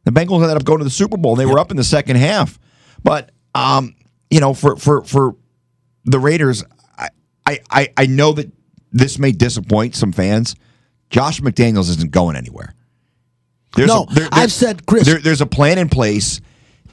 [0.05, 1.33] The Bengals ended up going to the Super Bowl.
[1.33, 2.59] and They were up in the second half,
[3.03, 3.95] but um,
[4.29, 5.35] you know, for for for
[6.05, 6.63] the Raiders,
[6.97, 7.09] I
[7.71, 8.51] I I, know that
[8.91, 10.55] this may disappoint some fans.
[11.09, 12.75] Josh McDaniels isn't going anywhere.
[13.87, 16.41] No, I've said, Chris- there- there's a plan in place,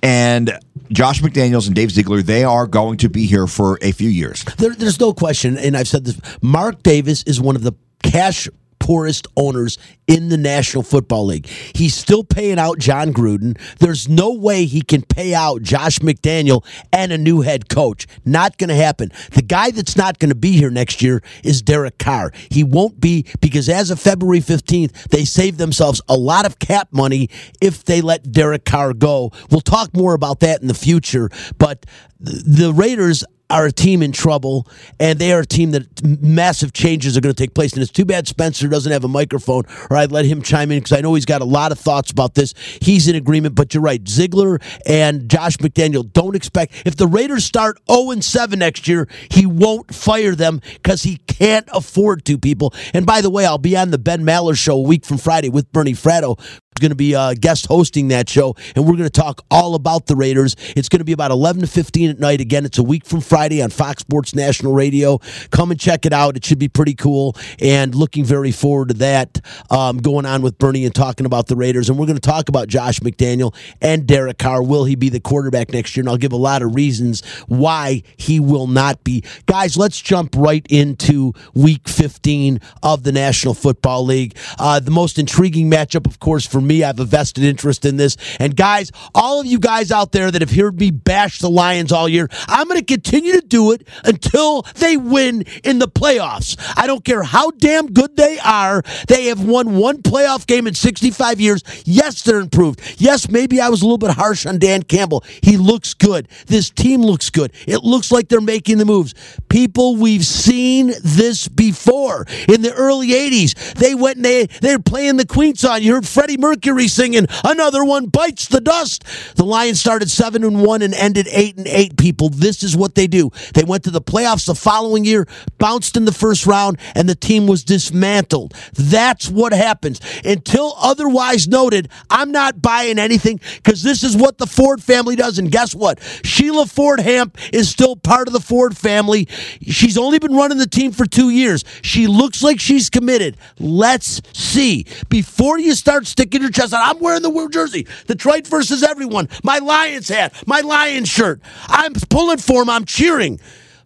[0.02, 0.58] and
[0.90, 4.44] Josh McDaniels and Dave Ziegler, they are going to be here for a few years.
[4.56, 6.20] There, there's no question, and I've said this.
[6.42, 7.72] Mark Davis is one of the
[8.02, 8.48] cash
[8.80, 9.78] poorest owners
[10.08, 11.46] in the National Football League.
[11.46, 13.56] He's still paying out Jon Gruden.
[13.78, 18.08] There's no way he can pay out Josh McDaniel and a new head coach.
[18.24, 19.12] Not going to happen.
[19.30, 22.32] The guy that's not going to be here next year is Derek Carr.
[22.50, 26.88] He won't be because as of February 15th, they saved themselves a lot of cap
[26.90, 27.28] money
[27.60, 29.30] if they let Derek Carr go.
[29.50, 31.86] We'll talk more about that in the future, but
[32.18, 34.66] the Raiders are a team in trouble,
[34.98, 37.72] and they are a team that massive changes are going to take place.
[37.72, 40.78] And it's too bad Spencer doesn't have a microphone, or I'd let him chime in
[40.78, 42.54] because I know he's got a lot of thoughts about this.
[42.80, 44.06] He's in agreement, but you're right.
[44.08, 49.08] Ziegler and Josh McDaniel don't expect if the Raiders start 0 and 7 next year,
[49.30, 52.38] he won't fire them because he can't afford to.
[52.38, 55.18] People, and by the way, I'll be on the Ben Maller show a week from
[55.18, 56.38] Friday with Bernie Fratto
[56.80, 60.06] going to be uh, guest hosting that show, and we're going to talk all about
[60.06, 60.56] the Raiders.
[60.76, 62.40] It's going to be about 11 to 15 at night.
[62.40, 65.18] Again, it's a week from Friday on Fox Sports National Radio.
[65.50, 66.36] Come and check it out.
[66.36, 70.58] It should be pretty cool, and looking very forward to that um, going on with
[70.58, 71.88] Bernie and talking about the Raiders.
[71.88, 74.62] And we're going to talk about Josh McDaniel and Derek Carr.
[74.62, 76.02] Will he be the quarterback next year?
[76.02, 79.22] And I'll give a lot of reasons why he will not be.
[79.46, 84.36] Guys, let's jump right into week 15 of the National Football League.
[84.58, 86.69] Uh, the most intriguing matchup, of course, for me.
[86.70, 88.16] I have a vested interest in this.
[88.38, 91.92] And guys, all of you guys out there that have heard me bash the Lions
[91.92, 96.56] all year, I'm going to continue to do it until they win in the playoffs.
[96.76, 98.82] I don't care how damn good they are.
[99.08, 101.62] They have won one playoff game in 65 years.
[101.84, 102.80] Yes, they're improved.
[102.98, 105.24] Yes, maybe I was a little bit harsh on Dan Campbell.
[105.42, 106.28] He looks good.
[106.46, 107.52] This team looks good.
[107.66, 109.14] It looks like they're making the moves.
[109.48, 112.26] People, we've seen this before.
[112.48, 115.82] In the early 80s, they went and they, they were playing the Queen song.
[115.82, 116.49] You heard Freddie Mercury
[116.88, 119.04] singing, Another One Bites the Dust.
[119.36, 122.28] The Lions started 7 and 1 and ended 8 and 8, people.
[122.28, 123.30] This is what they do.
[123.54, 125.26] They went to the playoffs the following year,
[125.58, 128.54] bounced in the first round, and the team was dismantled.
[128.74, 130.00] That's what happens.
[130.24, 135.38] Until otherwise noted, I'm not buying anything because this is what the Ford family does.
[135.38, 136.00] And guess what?
[136.24, 139.26] Sheila Ford Hamp is still part of the Ford family.
[139.62, 141.64] She's only been running the team for two years.
[141.82, 143.36] She looks like she's committed.
[143.58, 144.86] Let's see.
[145.08, 147.86] Before you start sticking your chest I'm wearing the jersey.
[148.06, 149.28] Detroit versus everyone.
[149.42, 151.40] My Lions hat, my Lions shirt.
[151.66, 152.70] I'm pulling for them.
[152.70, 153.40] I'm cheering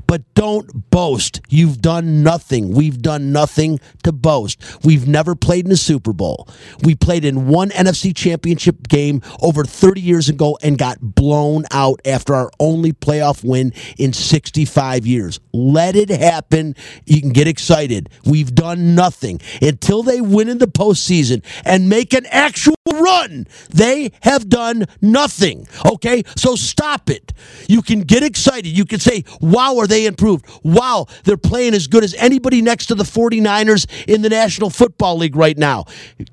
[0.07, 1.41] but don't boast.
[1.49, 2.73] You've done nothing.
[2.73, 4.63] We've done nothing to boast.
[4.85, 6.49] We've never played in a Super Bowl.
[6.83, 12.01] We played in one NFC championship game over 30 years ago and got blown out
[12.05, 15.41] after our only playoff win in 65 years.
[15.53, 16.75] Let it happen.
[17.07, 18.09] You can get excited.
[18.25, 23.47] We've done nothing until they win in the postseason and make an actual run.
[23.71, 25.67] They have done nothing.
[25.85, 26.23] Okay?
[26.37, 27.33] So stop it.
[27.69, 28.67] You can get excited.
[28.67, 30.47] You can say, wow, are they improved?
[30.63, 35.19] Wow, they're playing as good as anybody next to the 49ers in the National Football
[35.19, 35.85] League right now.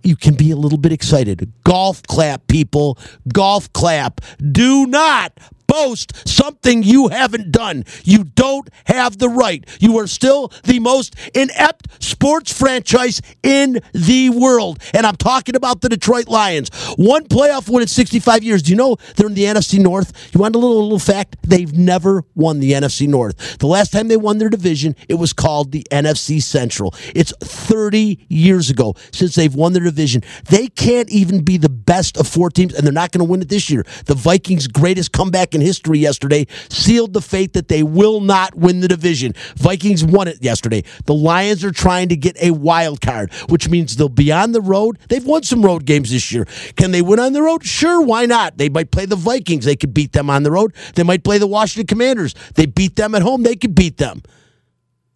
[0.03, 1.51] You can be a little bit excited.
[1.63, 2.97] Golf clap, people.
[3.31, 4.21] Golf clap.
[4.51, 5.37] Do not
[5.71, 7.85] boast something you haven't done.
[8.03, 9.65] You don't have the right.
[9.79, 14.79] You are still the most inept sports franchise in the world.
[14.93, 16.69] And I'm talking about the Detroit Lions.
[16.97, 18.61] One playoff win in 65 years.
[18.63, 20.11] Do you know they're in the NFC North?
[20.33, 21.37] You want a little, little fact?
[21.43, 23.57] They've never won the NFC North.
[23.59, 26.93] The last time they won their division, it was called the NFC Central.
[27.15, 30.23] It's 30 years ago since they've won their division.
[30.49, 33.41] They can't even be the best of four teams, and they're not going to win
[33.41, 33.85] it this year.
[34.05, 38.55] The Vikings' greatest comeback in in history yesterday sealed the fate that they will not
[38.55, 39.33] win the division.
[39.55, 40.83] Vikings won it yesterday.
[41.05, 44.61] The Lions are trying to get a wild card, which means they'll be on the
[44.61, 44.97] road.
[45.07, 46.45] They've won some road games this year.
[46.75, 47.63] Can they win on the road?
[47.63, 48.57] Sure, why not?
[48.57, 49.65] They might play the Vikings.
[49.65, 50.73] They could beat them on the road.
[50.95, 52.35] They might play the Washington Commanders.
[52.55, 53.43] They beat them at home.
[53.43, 54.23] They could beat them.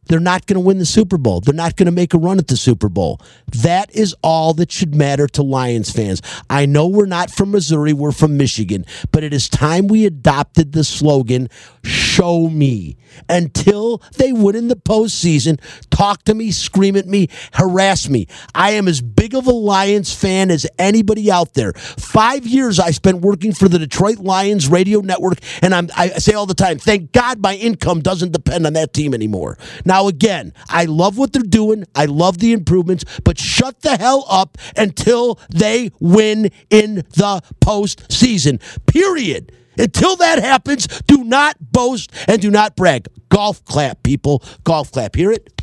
[0.08, 1.42] They're not going to win the Super Bowl.
[1.42, 3.20] They're not going to make a run at the Super Bowl.
[3.48, 6.22] That is all that should matter to Lions fans.
[6.50, 10.72] I know we're not from Missouri, we're from Michigan, but it is time we adopted
[10.72, 11.50] the slogan,
[11.84, 12.98] show me.
[13.30, 18.28] Until they win in the postseason, talk to me, scream at me, harass me.
[18.54, 21.72] I am as big of a Lions fan as anybody out there.
[21.74, 26.34] Five years I spent working for the Detroit Lions radio network, and I'm, I say
[26.34, 29.58] all the time, thank God my income doesn't depend on that team anymore.
[29.86, 34.26] Now, again, I love what they're doing, I love the improvements, but shut the hell
[34.30, 38.62] up until they win in the postseason.
[38.86, 39.52] Period.
[39.78, 43.08] Until that happens, do not boast and do not brag.
[43.30, 44.42] Golf clap, people.
[44.64, 45.16] Golf clap.
[45.16, 45.55] Hear it?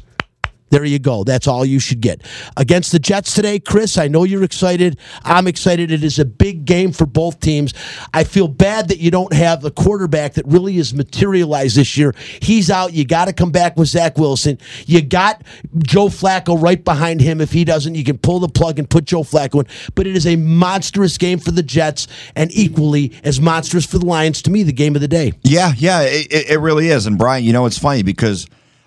[0.73, 1.23] There you go.
[1.23, 2.23] That's all you should get.
[2.57, 4.99] Against the Jets today, Chris, I know you're excited.
[5.23, 5.91] I'm excited.
[5.91, 7.75] It is a big game for both teams.
[8.14, 12.14] I feel bad that you don't have the quarterback that really is materialized this year.
[12.41, 12.95] He's out.
[12.95, 14.57] You got to come back with Zach Wilson.
[14.87, 15.43] You got
[15.85, 17.43] Joe Flacco right behind him.
[17.43, 19.66] If he doesn't, you can pull the plug and put Joe Flacco in.
[19.95, 24.07] But it is a monstrous game for the Jets and equally as monstrous for the
[24.07, 24.41] Lions.
[24.41, 25.35] To me, the game of the day.
[25.43, 27.05] Yeah, yeah, it- it really is.
[27.05, 28.47] And Brian, you know, it's funny because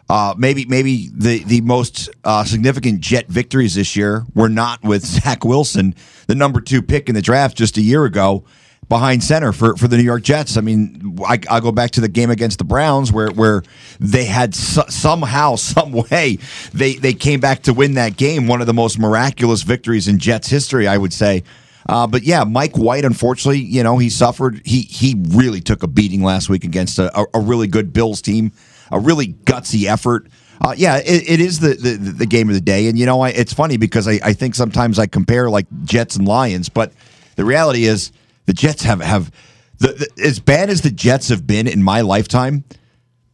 [0.09, 5.05] uh, maybe maybe the the most uh, significant Jet victories this year were not with
[5.05, 5.95] Zach Wilson,
[6.27, 8.43] the number two pick in the draft just a year ago,
[8.87, 10.57] behind center for, for the New York Jets.
[10.57, 13.63] I mean, I, I'll go back to the game against the Browns where where
[13.99, 16.37] they had so, somehow, some way,
[16.73, 18.47] they they came back to win that game.
[18.47, 21.43] One of the most miraculous victories in Jets history, I would say.
[21.87, 24.61] Uh, but yeah, Mike White, unfortunately, you know, he suffered.
[24.65, 28.51] He he really took a beating last week against a, a really good Bills team,
[28.91, 30.27] a really gutsy effort.
[30.61, 33.21] Uh, yeah, it, it is the, the the game of the day, and you know,
[33.21, 36.93] I, it's funny because I, I think sometimes I compare like Jets and Lions, but
[37.35, 38.11] the reality is
[38.45, 39.31] the Jets have have
[39.79, 42.63] the, the, as bad as the Jets have been in my lifetime.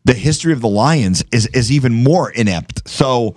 [0.04, 2.90] The history of the Lions is is even more inept.
[2.90, 3.36] So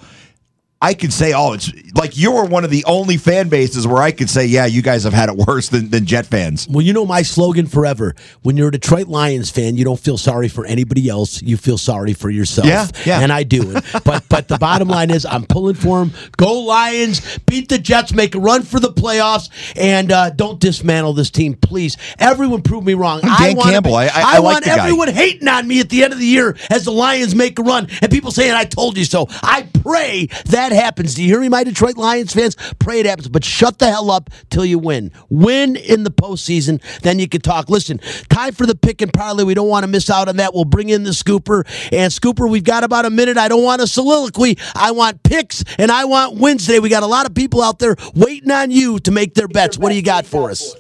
[0.83, 4.03] I could say, oh, it's like you are one of the only fan bases where
[4.03, 6.69] I could say, yeah, you guys have had it worse than, than Jet fans.
[6.69, 8.15] Well, you know my slogan forever.
[8.43, 11.41] When you're a Detroit Lions fan, you don't feel sorry for anybody else.
[11.41, 12.67] You feel sorry for yourself.
[12.67, 13.21] Yeah, yeah.
[13.21, 13.73] And I do.
[14.05, 16.13] but but the bottom line is, I'm pulling for them.
[16.37, 17.39] Go Lions!
[17.47, 18.13] Beat the Jets.
[18.13, 21.97] Make a run for the playoffs, and uh, don't dismantle this team, please.
[22.19, 23.23] Everyone prove me wrong.
[23.23, 24.79] Dan wanna Campbell, be- I- I- I like want the guy.
[24.85, 27.63] everyone hating on me at the end of the year as the Lions make a
[27.63, 29.29] run, and people saying I told you so.
[29.43, 31.15] I pray that happens.
[31.15, 32.57] Do you hear me, my Detroit Lions fans?
[32.79, 35.13] Pray it happens, but shut the hell up till you win.
[35.31, 37.69] Win in the postseason, then you can talk.
[37.71, 37.99] Listen,
[38.29, 39.45] time for the pick and parlay.
[39.45, 40.55] We don't want to miss out on that.
[40.55, 42.49] We'll bring in the Scooper and Scooper.
[42.49, 43.39] We've got about a minute.
[43.39, 44.59] I don't want a soliloquy.
[44.75, 46.81] I want picks and I want wins today.
[46.81, 49.79] We got a lot of people out there waiting on you to make their bets.
[49.79, 50.75] What do you got for us?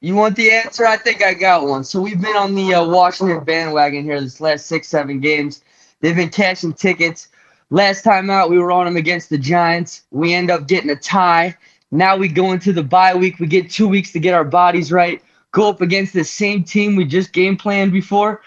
[0.00, 0.84] You want the answer?
[0.84, 1.82] I think I got one.
[1.82, 5.62] So we've been on the uh, Washington bandwagon here this last six, seven games.
[6.00, 7.28] They've been cashing tickets.
[7.74, 10.02] Last time out, we were on them against the Giants.
[10.12, 11.56] We end up getting a tie.
[11.90, 13.40] Now we go into the bye week.
[13.40, 15.20] We get two weeks to get our bodies right.
[15.50, 18.42] Go up against the same team we just game planned before.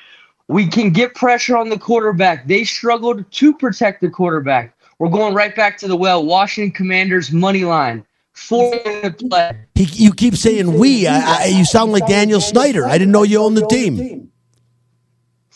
[0.48, 2.48] We can get pressure on the quarterback.
[2.48, 4.74] They struggled to protect the quarterback.
[4.98, 6.26] We're going right back to the well.
[6.26, 8.06] Washington Commanders money line.
[8.32, 9.60] Four minute play.
[9.76, 11.06] He, you keep saying we.
[11.06, 12.86] I, I, you sound like Daniel Snyder.
[12.86, 14.32] I didn't know you owned the team.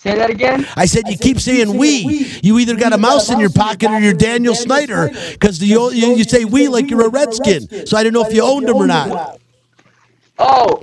[0.01, 0.65] Say that again.
[0.75, 2.25] I said you keep saying we.
[2.41, 6.15] You either got a mouse in your pocket or you're Daniel Snyder because you, you
[6.15, 7.85] you say we like you're a Redskin.
[7.85, 9.39] So I didn't know if you owned him or not.
[10.39, 10.81] Oh,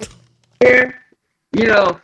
[0.63, 1.03] here,
[1.51, 2.01] you know,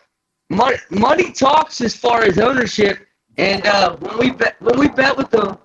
[0.50, 3.06] money, money talks as far as ownership,
[3.36, 5.56] and uh, when we bet when we bet with them,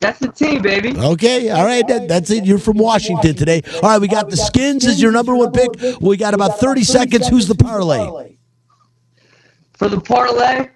[0.00, 0.96] that's the team, baby.
[0.96, 2.46] Okay, all right, that, that's it.
[2.46, 3.60] You're from Washington today.
[3.82, 5.68] All right, we got the Skins as your number one pick.
[6.00, 7.28] We got about 30 seconds.
[7.28, 8.38] Who's the parlay?
[9.74, 10.70] For the parlay,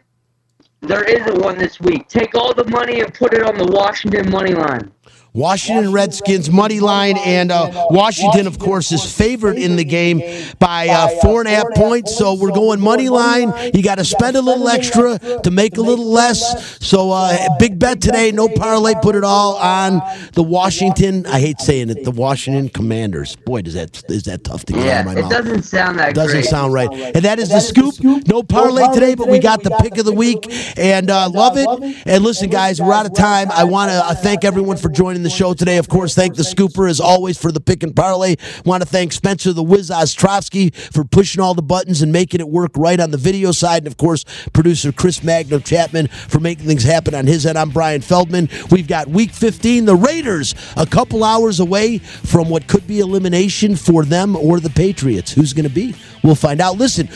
[0.80, 2.08] there isn't one this week.
[2.08, 4.90] Take all the money and put it on the Washington money line.
[5.32, 10.20] Washington Redskins money line, and uh, Washington, of course, is favored in the game
[10.58, 12.16] by uh, four and a half points.
[12.16, 13.52] So we're going money line.
[13.72, 16.84] You got to spend a little extra to make a little less.
[16.84, 18.94] So uh, big bet today, no parlay.
[19.02, 20.02] Put it all on
[20.32, 21.24] the Washington.
[21.26, 23.36] I hate saying it, the Washington Commanders.
[23.36, 25.30] Boy, does that is that tough to get out of my mouth?
[25.30, 26.44] it doesn't sound that Doesn't great.
[26.50, 26.90] sound right.
[26.92, 27.94] And that is the scoop.
[28.26, 30.46] No parlay today, but we got the pick of the week,
[30.76, 31.68] and uh, love it.
[32.04, 33.48] And listen, guys, we're out of time.
[33.52, 34.99] I want to uh, thank everyone for joining.
[35.00, 35.78] Joining the show today.
[35.78, 38.36] Of course, thank the Scooper as always for the pick and parlay.
[38.66, 42.48] Want to thank Spencer the Wiz Ostrovsky for pushing all the buttons and making it
[42.50, 43.78] work right on the video side.
[43.78, 47.56] And of course, producer Chris Magno Chapman for making things happen on his end.
[47.56, 48.50] I'm Brian Feldman.
[48.70, 53.76] We've got week 15, the Raiders, a couple hours away from what could be elimination
[53.76, 55.32] for them or the Patriots.
[55.32, 55.94] Who's going to be?
[56.22, 56.76] We'll find out.
[56.76, 57.06] Listen,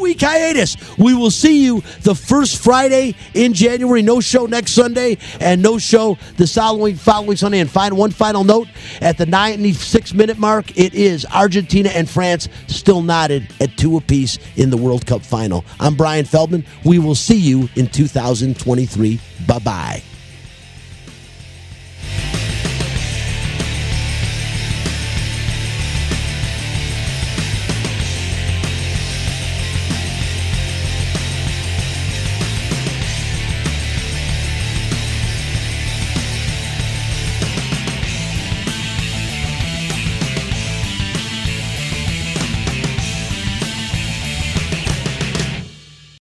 [0.00, 0.76] week hiatus.
[0.98, 4.02] We will see you the first Friday in January.
[4.02, 7.60] No show next Sunday and no show the following following Sunday.
[7.60, 8.68] And find one final note
[9.00, 10.76] at the 96 minute mark.
[10.76, 15.64] It is Argentina and France still knotted at two apiece in the World Cup final.
[15.80, 16.64] I'm Brian Feldman.
[16.84, 19.20] We will see you in 2023.
[19.46, 20.15] Bye bye.